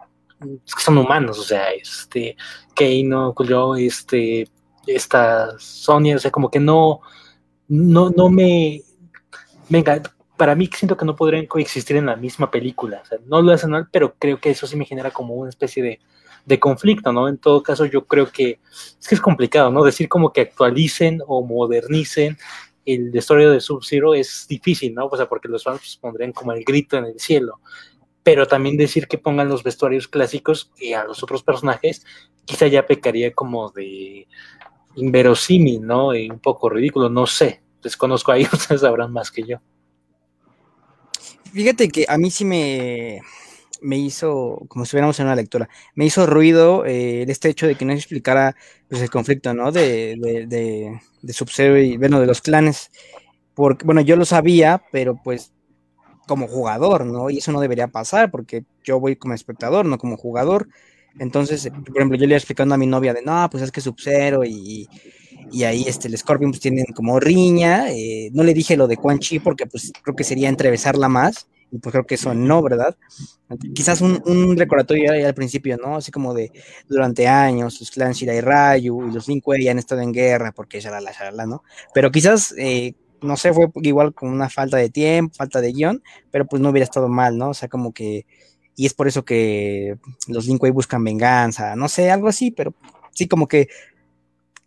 [0.64, 2.36] son humanos, o sea, este,
[2.74, 4.48] Keino, yo, este,
[4.84, 7.02] esta Sonia, o sea, como que no,
[7.68, 8.82] no, no me,
[9.68, 10.02] venga,
[10.36, 13.52] para mí siento que no podrían coexistir en la misma película, o sea, no lo
[13.52, 16.00] hacen mal, pero creo que eso sí me genera como una especie de,
[16.44, 17.28] de conflicto, ¿no?
[17.28, 18.58] En todo caso, yo creo que
[19.00, 19.84] es que es complicado, ¿no?
[19.84, 22.36] Decir como que actualicen o modernicen
[22.84, 25.06] el historia de Sub-Zero es difícil, ¿no?
[25.06, 27.60] O sea, porque los fans pues, pondrían como el grito en el cielo.
[28.22, 32.04] Pero también decir que pongan los vestuarios clásicos y a los otros personajes,
[32.44, 34.26] quizá ya pecaría como de
[34.96, 36.14] inverosímil, ¿no?
[36.14, 37.62] Y un poco ridículo, no sé.
[37.82, 39.58] Desconozco ahí, ustedes sabrán más que yo.
[41.52, 43.20] Fíjate que a mí sí me,
[43.82, 47.74] me hizo, como si estuviéramos en una lectura, me hizo ruido eh, este hecho de
[47.74, 48.56] que no explicara
[48.88, 49.72] pues, el conflicto, ¿no?
[49.72, 52.90] De, de, de, de Sub-Zero y, bueno, de los clanes.
[53.54, 55.52] Porque, bueno, yo lo sabía, pero pues
[56.26, 57.30] como jugador, ¿no?
[57.30, 60.68] Y eso no debería pasar porque yo voy como espectador, no como jugador.
[61.18, 63.80] Entonces, por ejemplo, yo le iba explicando a mi novia de, no, pues es que
[63.80, 64.88] Sub-Zero y,
[65.52, 67.90] y ahí este, el Scorpion pues tienen como riña.
[67.90, 71.46] Eh, no le dije lo de Quan Chi porque pues creo que sería entrevesarla más
[71.80, 72.96] pues creo que eso no, ¿verdad?
[73.74, 75.96] Quizás un, un recordatorio ya al principio, ¿no?
[75.96, 76.52] Así como de
[76.88, 80.52] durante años, los clans Shira y Rayu y los Lin Kuei han estado en guerra
[80.52, 81.62] porque ya la ¿no?
[81.94, 86.02] Pero quizás, eh, no sé, fue igual con una falta de tiempo, falta de guion,
[86.30, 87.50] pero pues no hubiera estado mal, ¿no?
[87.50, 88.26] O sea, como que,
[88.76, 89.96] y es por eso que
[90.28, 92.74] los Lin Kuei buscan venganza, no sé, algo así, pero
[93.12, 93.68] sí como que,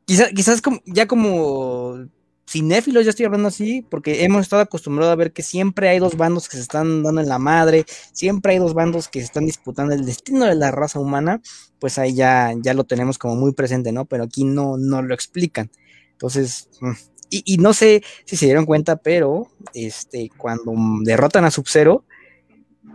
[0.06, 2.08] quizás, quizás como, ya como
[2.47, 6.16] cinéfilos, ya estoy hablando así, porque hemos estado acostumbrados a ver que siempre hay dos
[6.16, 9.45] bandos que se están dando en la madre, siempre hay dos bandos que se están
[9.45, 11.41] disputando el destino de la raza humana,
[11.80, 14.06] pues ahí ya, ya lo tenemos como muy presente, ¿no?
[14.06, 15.72] Pero aquí no, no lo explican.
[16.12, 16.91] Entonces, mm,
[17.30, 22.06] y, no sé si se dieron cuenta, pero este, cuando derrotan a Sub-Zero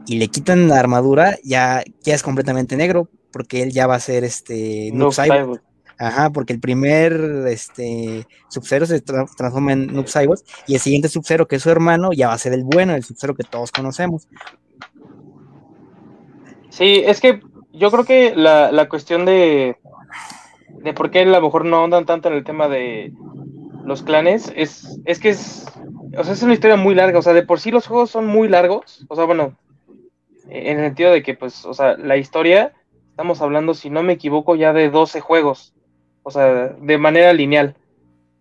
[0.06, 4.00] y le quitan la armadura, ya, ya es completamente negro, porque él ya va a
[4.00, 5.11] ser este no,
[6.01, 7.12] Ajá, porque el primer
[7.48, 12.14] este, Sub-Zero se transforma en Noob Saibot y el siguiente Sub-Zero, que es su hermano,
[12.14, 14.26] ya va a ser el bueno, el Sub-Zero que todos conocemos.
[16.70, 17.42] Sí, es que
[17.74, 19.76] yo creo que la, la cuestión de,
[20.70, 23.12] de por qué a lo mejor no ahondan tanto en el tema de
[23.84, 25.66] los clanes es, es que es,
[26.16, 28.26] o sea, es una historia muy larga, o sea, de por sí los juegos son
[28.26, 29.55] muy largos, o sea, bueno,
[30.48, 32.72] en el sentido de que, pues, o sea, la historia,
[33.11, 35.74] estamos hablando, si no me equivoco, ya de 12 juegos
[36.22, 37.76] o sea, de manera lineal.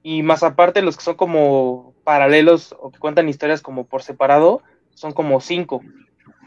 [0.03, 4.61] Y más aparte, los que son como paralelos o que cuentan historias como por separado,
[4.93, 5.81] son como cinco.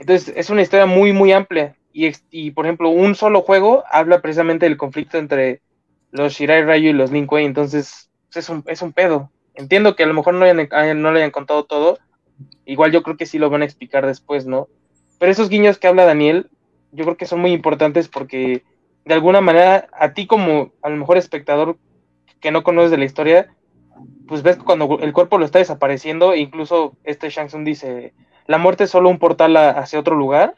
[0.00, 1.76] Entonces, es una historia muy, muy amplia.
[1.92, 5.60] Y, y por ejemplo, un solo juego habla precisamente del conflicto entre
[6.10, 7.44] los Shirai Rayu y los Lin Kuei.
[7.44, 9.30] Entonces, es un, es un pedo.
[9.54, 11.98] Entiendo que a lo mejor no, hayan, no le hayan contado todo.
[12.64, 14.68] Igual yo creo que sí lo van a explicar después, ¿no?
[15.18, 16.50] Pero esos guiños que habla Daniel,
[16.90, 18.64] yo creo que son muy importantes porque
[19.04, 21.76] de alguna manera, a ti como a lo mejor espectador
[22.40, 23.54] que no conoces de la historia,
[24.26, 28.14] pues ves cuando el cuerpo lo está desapareciendo, incluso este Shang dice,
[28.46, 30.54] la muerte es solo un portal hacia otro lugar,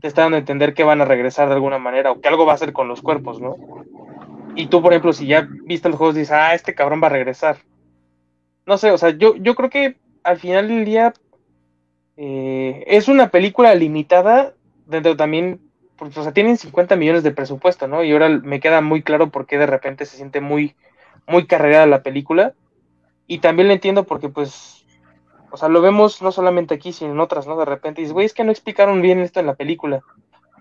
[0.00, 2.46] te está dando a entender que van a regresar de alguna manera o que algo
[2.46, 3.56] va a hacer con los cuerpos, ¿no?
[4.56, 7.10] Y tú, por ejemplo, si ya viste los juegos, dices, ah, este cabrón va a
[7.10, 7.58] regresar.
[8.66, 11.12] No sé, o sea, yo, yo creo que al final del día
[12.16, 14.54] eh, es una película limitada,
[14.86, 15.60] dentro también,
[15.96, 18.02] pues, o sea, tienen 50 millones de presupuesto, ¿no?
[18.02, 20.74] Y ahora me queda muy claro por qué de repente se siente muy,
[21.26, 22.54] muy carregada la película.
[23.26, 24.84] Y también lo entiendo porque, pues,
[25.50, 27.56] o sea, lo vemos no solamente aquí, sino en otras, ¿no?
[27.56, 30.00] De repente dices, güey, es que no explicaron bien esto en la película.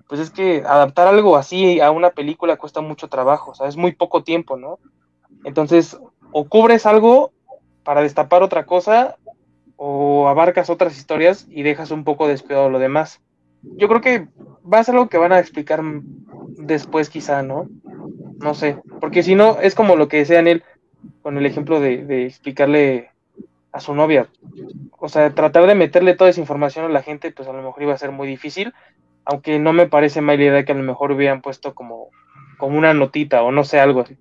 [0.07, 3.77] Pues es que adaptar algo así a una película cuesta mucho trabajo, o sea, es
[3.77, 4.77] muy poco tiempo, ¿no?
[5.45, 5.97] Entonces,
[6.31, 7.31] o cubres algo
[7.84, 9.17] para destapar otra cosa,
[9.77, 13.21] o abarcas otras historias y dejas un poco descuidado lo demás.
[13.64, 14.28] Yo creo que
[14.72, 15.82] va a ser algo que van a explicar
[16.57, 17.68] después quizá, ¿no?
[18.39, 20.64] No sé, porque si no, es como lo que decía él
[21.22, 23.11] con el ejemplo de, explicarle
[23.72, 24.30] a su novia.
[24.99, 27.84] O sea, tratar de meterle toda esa información a la gente, pues a lo mejor
[27.84, 28.74] iba a ser muy difícil,
[29.26, 32.09] aunque no me parece mala idea que a lo mejor hubieran puesto como,
[32.57, 34.18] como una notita o no sé, algo así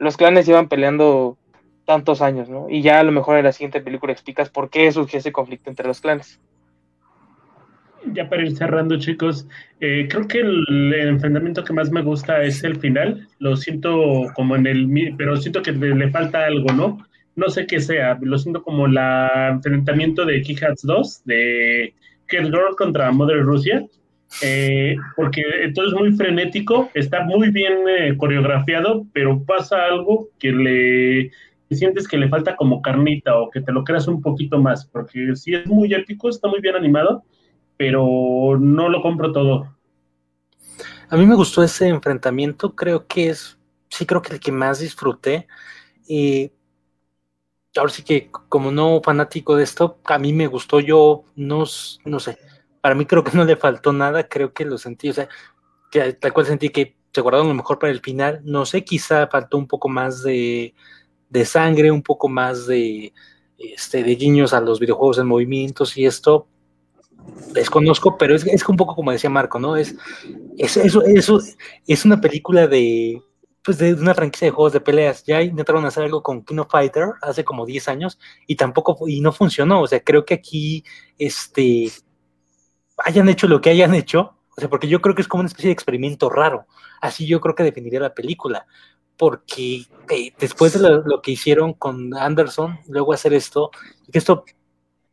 [0.00, 1.36] los clanes iban peleando
[1.84, 2.68] tantos años, ¿no?
[2.68, 5.70] Y ya a lo mejor en la siguiente película explicas por qué surgió ese conflicto
[5.70, 6.40] entre los clanes.
[8.06, 9.46] Ya para ir cerrando, chicos,
[9.80, 13.28] eh, creo que el, enfrentamiento que más me gusta es el final.
[13.38, 17.06] Lo siento como en el, pero siento que le, falta algo, ¿no?
[17.36, 18.18] No sé qué sea.
[18.22, 21.94] Lo siento como el enfrentamiento de Kihats 2 de
[22.28, 23.84] Kid Girl contra Mother Rusia.
[24.42, 25.42] Eh, porque
[25.74, 31.30] todo es muy frenético, está muy bien eh, coreografiado, pero pasa algo que le
[31.76, 35.34] sientes que le falta como carnita o que te lo creas un poquito más, porque
[35.34, 37.24] sí es muy épico, está muy bien animado,
[37.80, 39.74] pero no lo compro todo.
[41.08, 43.58] A mí me gustó ese enfrentamiento, creo que es,
[43.88, 45.48] sí creo que el que más disfruté.
[46.06, 46.52] Y
[47.74, 51.64] ahora sí que como no fanático de esto, a mí me gustó, yo no,
[52.04, 52.36] no sé,
[52.82, 55.30] para mí creo que no le faltó nada, creo que lo sentí, o sea,
[56.20, 59.56] tal cual sentí que se guardaron lo mejor para el final, no sé, quizá faltó
[59.56, 60.74] un poco más de,
[61.30, 63.14] de sangre, un poco más de,
[63.56, 66.46] este, de guiños a los videojuegos en movimientos y esto
[67.52, 69.76] desconozco, pero es, es un poco como decía Marco, ¿no?
[69.76, 69.94] Es,
[70.58, 71.40] es, eso, eso,
[71.86, 73.22] es una película de,
[73.62, 75.24] pues de una franquicia de juegos de peleas.
[75.24, 79.32] Ya intentaron hacer algo con Kino Fighter hace como 10 años y tampoco, y no
[79.32, 79.82] funcionó.
[79.82, 80.84] O sea, creo que aquí,
[81.18, 81.90] este,
[82.98, 85.48] hayan hecho lo que hayan hecho, o sea, porque yo creo que es como una
[85.48, 86.66] especie de experimento raro.
[87.00, 88.66] Así yo creo que definiría la película.
[89.16, 93.70] Porque eh, después de lo, que hicieron con Anderson, luego hacer esto,
[94.10, 94.44] que esto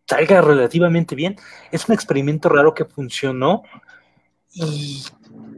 [0.08, 1.36] salga relativamente bien,
[1.72, 3.64] es un experimento raro que funcionó
[4.54, 5.04] y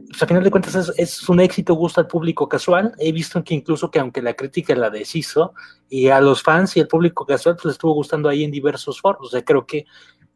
[0.08, 2.92] pues, a final de cuentas es, un éxito, gusta al público casual.
[2.98, 5.54] He visto que incluso que aunque la crítica la deshizo,
[5.88, 9.28] y a los fans y al público casual pues estuvo gustando ahí en diversos foros.
[9.28, 9.86] O sea, creo que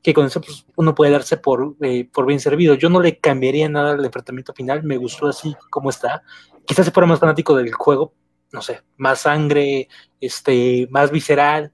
[0.04, 2.74] que con eso pues, uno puede darse por, eh, por bien servido.
[2.74, 6.22] Yo no le cambiaría nada al enfrentamiento final, me gustó así como está.
[6.66, 8.12] Quizás si fuera más fanático del juego,
[8.52, 9.88] no sé, más sangre,
[10.20, 11.72] este, más visceral,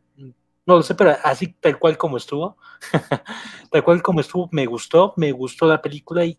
[0.70, 2.56] no lo sé, pero así tal cual como estuvo,
[3.70, 6.38] tal cual como estuvo, me gustó, me gustó la película y,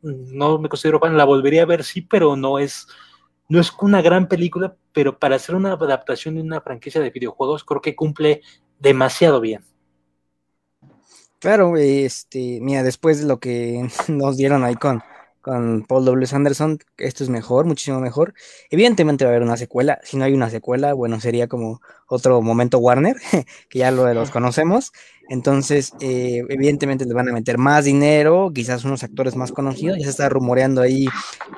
[0.00, 2.86] no me considero fan, la volvería a ver, sí, pero no es,
[3.48, 7.64] no es una gran película, pero para hacer una adaptación de una franquicia de videojuegos,
[7.64, 8.42] creo que cumple
[8.78, 9.64] demasiado bien.
[11.40, 15.02] Claro, este, mira, después de lo que nos dieron ahí con,
[15.46, 16.26] con Paul W.
[16.32, 18.34] Anderson, esto es mejor, muchísimo mejor.
[18.68, 20.00] Evidentemente va a haber una secuela.
[20.02, 23.14] Si no hay una secuela, bueno, sería como otro momento Warner,
[23.70, 24.90] que ya lo los conocemos.
[25.28, 29.98] Entonces, eh, evidentemente le van a meter más dinero, quizás unos actores más conocidos.
[29.98, 31.06] Ya se está rumoreando ahí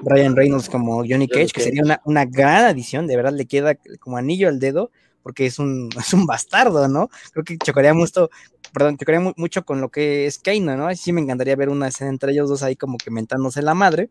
[0.03, 3.75] Ryan Reynolds como Johnny Cage, que sería una, una gran adición, de verdad le queda
[4.01, 4.91] como anillo al dedo
[5.29, 7.11] porque es un, es un bastardo, ¿no?
[7.33, 8.31] Creo que chocaría mucho,
[8.73, 10.95] perdón, chocaría mucho con lo que es Keino, ¿no?
[10.95, 14.11] Sí me encantaría ver una escena entre ellos dos ahí como que mentándose la madre.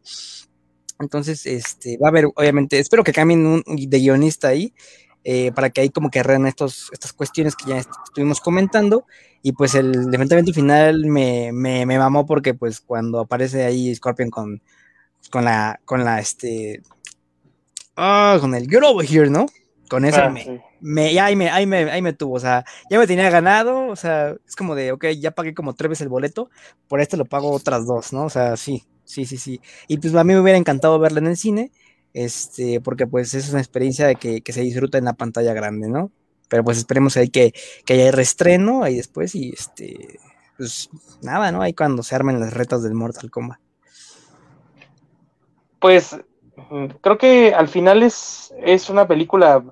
[1.00, 4.74] Entonces, este, va a haber, obviamente, espero que cambien un, de guionista ahí,
[5.24, 9.06] eh, para que ahí como que arreglen estos, estas cuestiones que ya estuvimos comentando.
[9.44, 14.30] Y pues el enfrentamiento final me, me, me mamó porque pues cuando aparece ahí Scorpion
[14.30, 14.62] con,
[15.30, 16.82] con la, con la, este,
[17.96, 19.46] ah, con el Get Over Here, ¿no?
[19.90, 23.00] Con eso ah, me, me, ahí, me, ahí, me, ahí me tuvo, o sea, ya
[23.00, 26.10] me tenía ganado, o sea, es como de, ok, ya pagué como tres veces el
[26.10, 26.50] boleto,
[26.88, 28.26] por este lo pago otras dos, ¿no?
[28.26, 29.62] O sea, sí, sí, sí, sí.
[29.88, 31.72] Y pues a mí me hubiera encantado verla en el cine,
[32.14, 35.90] este, porque pues es una experiencia de que, que se disfruta en la pantalla grande,
[35.90, 36.12] ¿no?
[36.50, 37.54] Pero pues esperemos ahí que,
[37.86, 40.20] que haya reestreno ahí después y este,
[40.58, 40.90] pues
[41.22, 41.62] nada, ¿no?
[41.62, 43.60] Ahí cuando se armen las retas del Mortal Kombat.
[45.80, 46.18] Pues
[47.02, 49.64] creo que al final es, es una película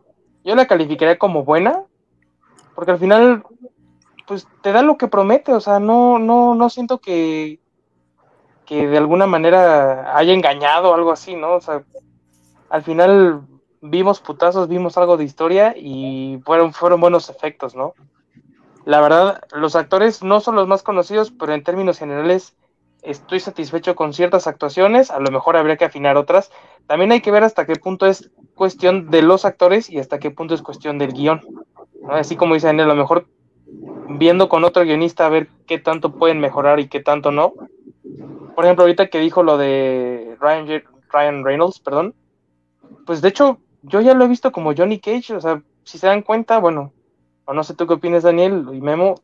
[0.46, 1.84] yo la calificaría como buena,
[2.76, 3.44] porque al final,
[4.26, 7.60] pues te da lo que promete, o sea, no, no, no siento que,
[8.66, 11.56] que de alguna manera haya engañado o algo así, ¿no?
[11.56, 11.84] O sea,
[12.70, 13.42] al final
[13.82, 17.94] vimos putazos, vimos algo de historia y fueron, fueron buenos efectos, ¿no?
[18.86, 22.56] la verdad, los actores no son los más conocidos, pero en términos generales
[23.06, 26.52] estoy satisfecho con ciertas actuaciones, a lo mejor habría que afinar otras.
[26.88, 30.32] También hay que ver hasta qué punto es cuestión de los actores y hasta qué
[30.32, 31.42] punto es cuestión del guion.
[32.10, 33.28] Así como dice Daniel, a lo mejor
[34.10, 37.54] viendo con otro guionista a ver qué tanto pueden mejorar y qué tanto no.
[38.56, 42.14] Por ejemplo, ahorita que dijo lo de Ryan, Ryan Reynolds, perdón,
[43.06, 46.08] pues de hecho yo ya lo he visto como Johnny Cage, o sea, si se
[46.08, 46.94] dan cuenta, bueno,
[47.46, 49.16] o no sé tú qué opinas, Daniel y Memo,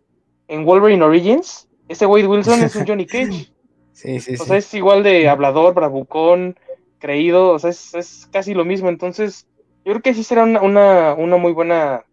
[0.47, 3.51] en Wolverine Origins, ese Wade Wilson es un Johnny Cage.
[3.93, 6.57] Sí, sí, o sea, es igual de hablador, bravucón,
[6.99, 8.89] creído, o sea, es, casi lo mismo.
[8.89, 9.47] Entonces,
[9.85, 12.05] yo creo que sí será una, una, muy buena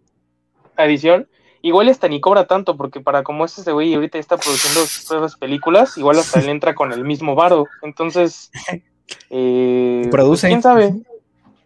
[0.77, 1.29] adición.
[1.61, 5.37] Igual hasta ni cobra tanto, porque para como es ese güey ahorita está produciendo sus
[5.37, 7.67] películas, igual hasta le entra con el mismo varo.
[7.83, 8.51] Entonces,
[9.31, 10.49] eh, pues, produce.
[10.49, 10.95] ¿Quién sabe?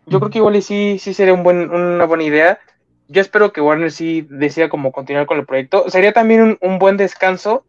[0.06, 2.58] Yo creo que igual sí, sí sería un buen, una buena idea
[3.12, 5.88] yo espero que Warner sí decida como continuar con el proyecto.
[5.90, 7.64] Sería también un, buen descanso.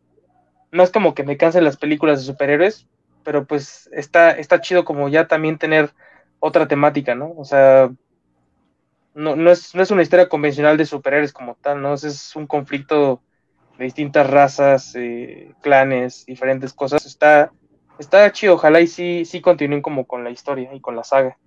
[0.73, 2.87] No es como que me cansen las películas de superhéroes,
[3.23, 5.91] pero pues está, está chido como ya también tener
[6.39, 7.33] otra temática, ¿no?
[7.37, 7.89] O sea,
[9.13, 11.93] no, no, es, no es una historia convencional de superhéroes como tal, ¿no?
[11.93, 13.21] Es un conflicto
[13.77, 17.05] de distintas razas, eh, clanes, diferentes cosas.
[17.05, 17.51] Está,
[17.97, 21.37] está chido, ojalá y sí, sí continúen como con la historia y con la saga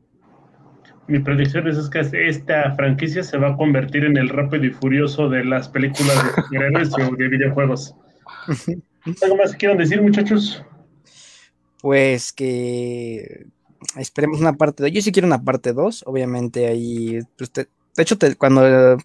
[1.09, 5.29] mi predicción es que esta franquicia se va a convertir en el rápido y furioso
[5.29, 7.95] de las películas de superhéroes o de videojuegos.
[9.23, 10.63] ¿Algo más que quieran decir, muchachos?
[11.81, 13.47] Pues que
[13.97, 14.93] esperemos una parte 2.
[14.93, 17.21] Yo sí quiero una parte 2, obviamente ahí.
[17.37, 17.69] Pues, de
[18.03, 18.99] hecho, cuando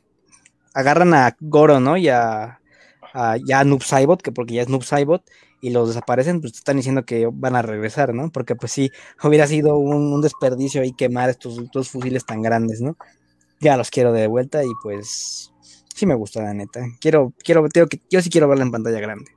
[0.74, 1.98] agarran a Goro, ¿no?
[1.98, 2.60] Y a,
[3.14, 5.24] a ya Noob Saibot, que porque ya es Noob Saibot,
[5.62, 8.32] y los desaparecen, pues están diciendo que van a regresar, ¿no?
[8.32, 8.92] Porque pues sí,
[9.24, 12.98] hubiera sido un, desperdicio ahí quemar estos dos fusiles tan grandes, ¿no?
[13.60, 15.54] Ya los quiero de vuelta y pues
[15.94, 16.82] sí me gusta la neta.
[17.00, 19.32] Quiero, quiero, tengo que, yo sí quiero verla en pantalla grande.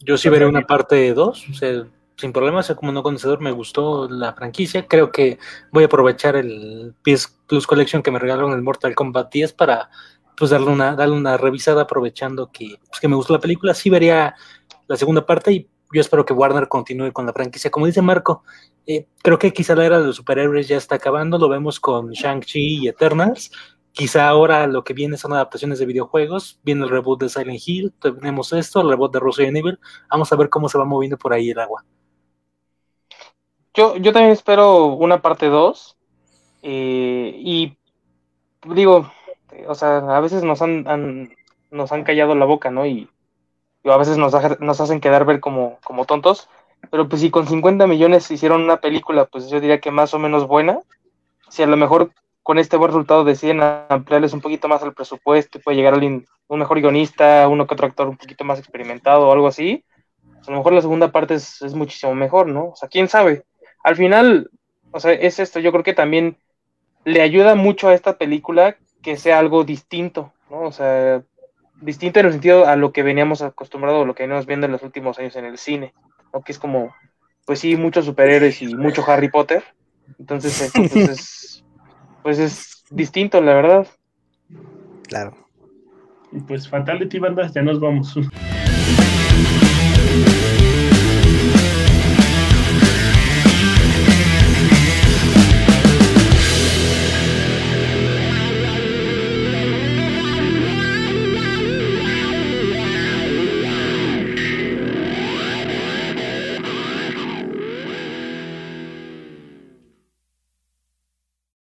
[0.00, 1.86] Yo sí veré una parte 2, o sea,
[2.16, 5.38] sin problemas, como no conocedor me gustó la franquicia, creo que
[5.72, 9.90] voy a aprovechar el PS Plus Collection que me regalaron el Mortal Kombat 10 para
[10.36, 13.90] pues darle una, darle una revisada aprovechando que, pues, que me gustó la película, sí
[13.90, 14.34] vería
[14.86, 17.70] la segunda parte y yo espero que Warner continúe con la franquicia.
[17.70, 18.44] Como dice Marco,
[18.86, 22.10] eh, creo que quizá la era de los superhéroes ya está acabando, lo vemos con
[22.10, 23.50] Shang-Chi y Eternals.
[23.98, 27.92] Quizá ahora lo que viene son adaptaciones de videojuegos, viene el reboot de Silent Hill,
[28.00, 29.80] tenemos esto, el reboot de Resident Evil.
[30.08, 31.84] Vamos a ver cómo se va moviendo por ahí el agua.
[33.74, 35.96] Yo, yo también espero una parte 2.
[36.62, 37.76] Eh, y
[38.72, 39.10] digo,
[39.66, 41.34] o sea, a veces nos han,
[41.72, 42.86] nos han callado la boca, ¿no?
[42.86, 43.10] Y
[43.82, 46.48] a veces nos, nos hacen quedar ver como, como tontos,
[46.92, 50.20] pero pues si con 50 millones hicieron una película, pues yo diría que más o
[50.20, 50.78] menos buena,
[51.48, 52.12] si a lo mejor
[52.48, 56.58] con este buen resultado deciden ampliarles un poquito más el presupuesto, puede llegar alguien, un
[56.58, 59.84] mejor guionista, uno que otro actor un poquito más experimentado o algo así,
[60.22, 62.70] pues, a lo mejor la segunda parte es, es muchísimo mejor, ¿no?
[62.70, 63.44] O sea, quién sabe.
[63.84, 64.50] Al final,
[64.92, 66.38] o sea, es esto, yo creo que también
[67.04, 70.62] le ayuda mucho a esta película que sea algo distinto, ¿no?
[70.62, 71.22] O sea,
[71.82, 74.82] distinto en el sentido a lo que veníamos acostumbrados lo que veníamos viendo en los
[74.82, 75.92] últimos años en el cine,
[76.32, 76.40] ¿no?
[76.40, 76.94] que es como,
[77.44, 79.62] pues sí, muchos superhéroes y mucho Harry Potter.
[80.18, 81.47] Entonces, pues, es,
[82.28, 83.86] pues es distinto, la verdad.
[85.04, 85.34] Claro.
[86.30, 88.14] Y pues Fatality, bandas, ya nos vamos.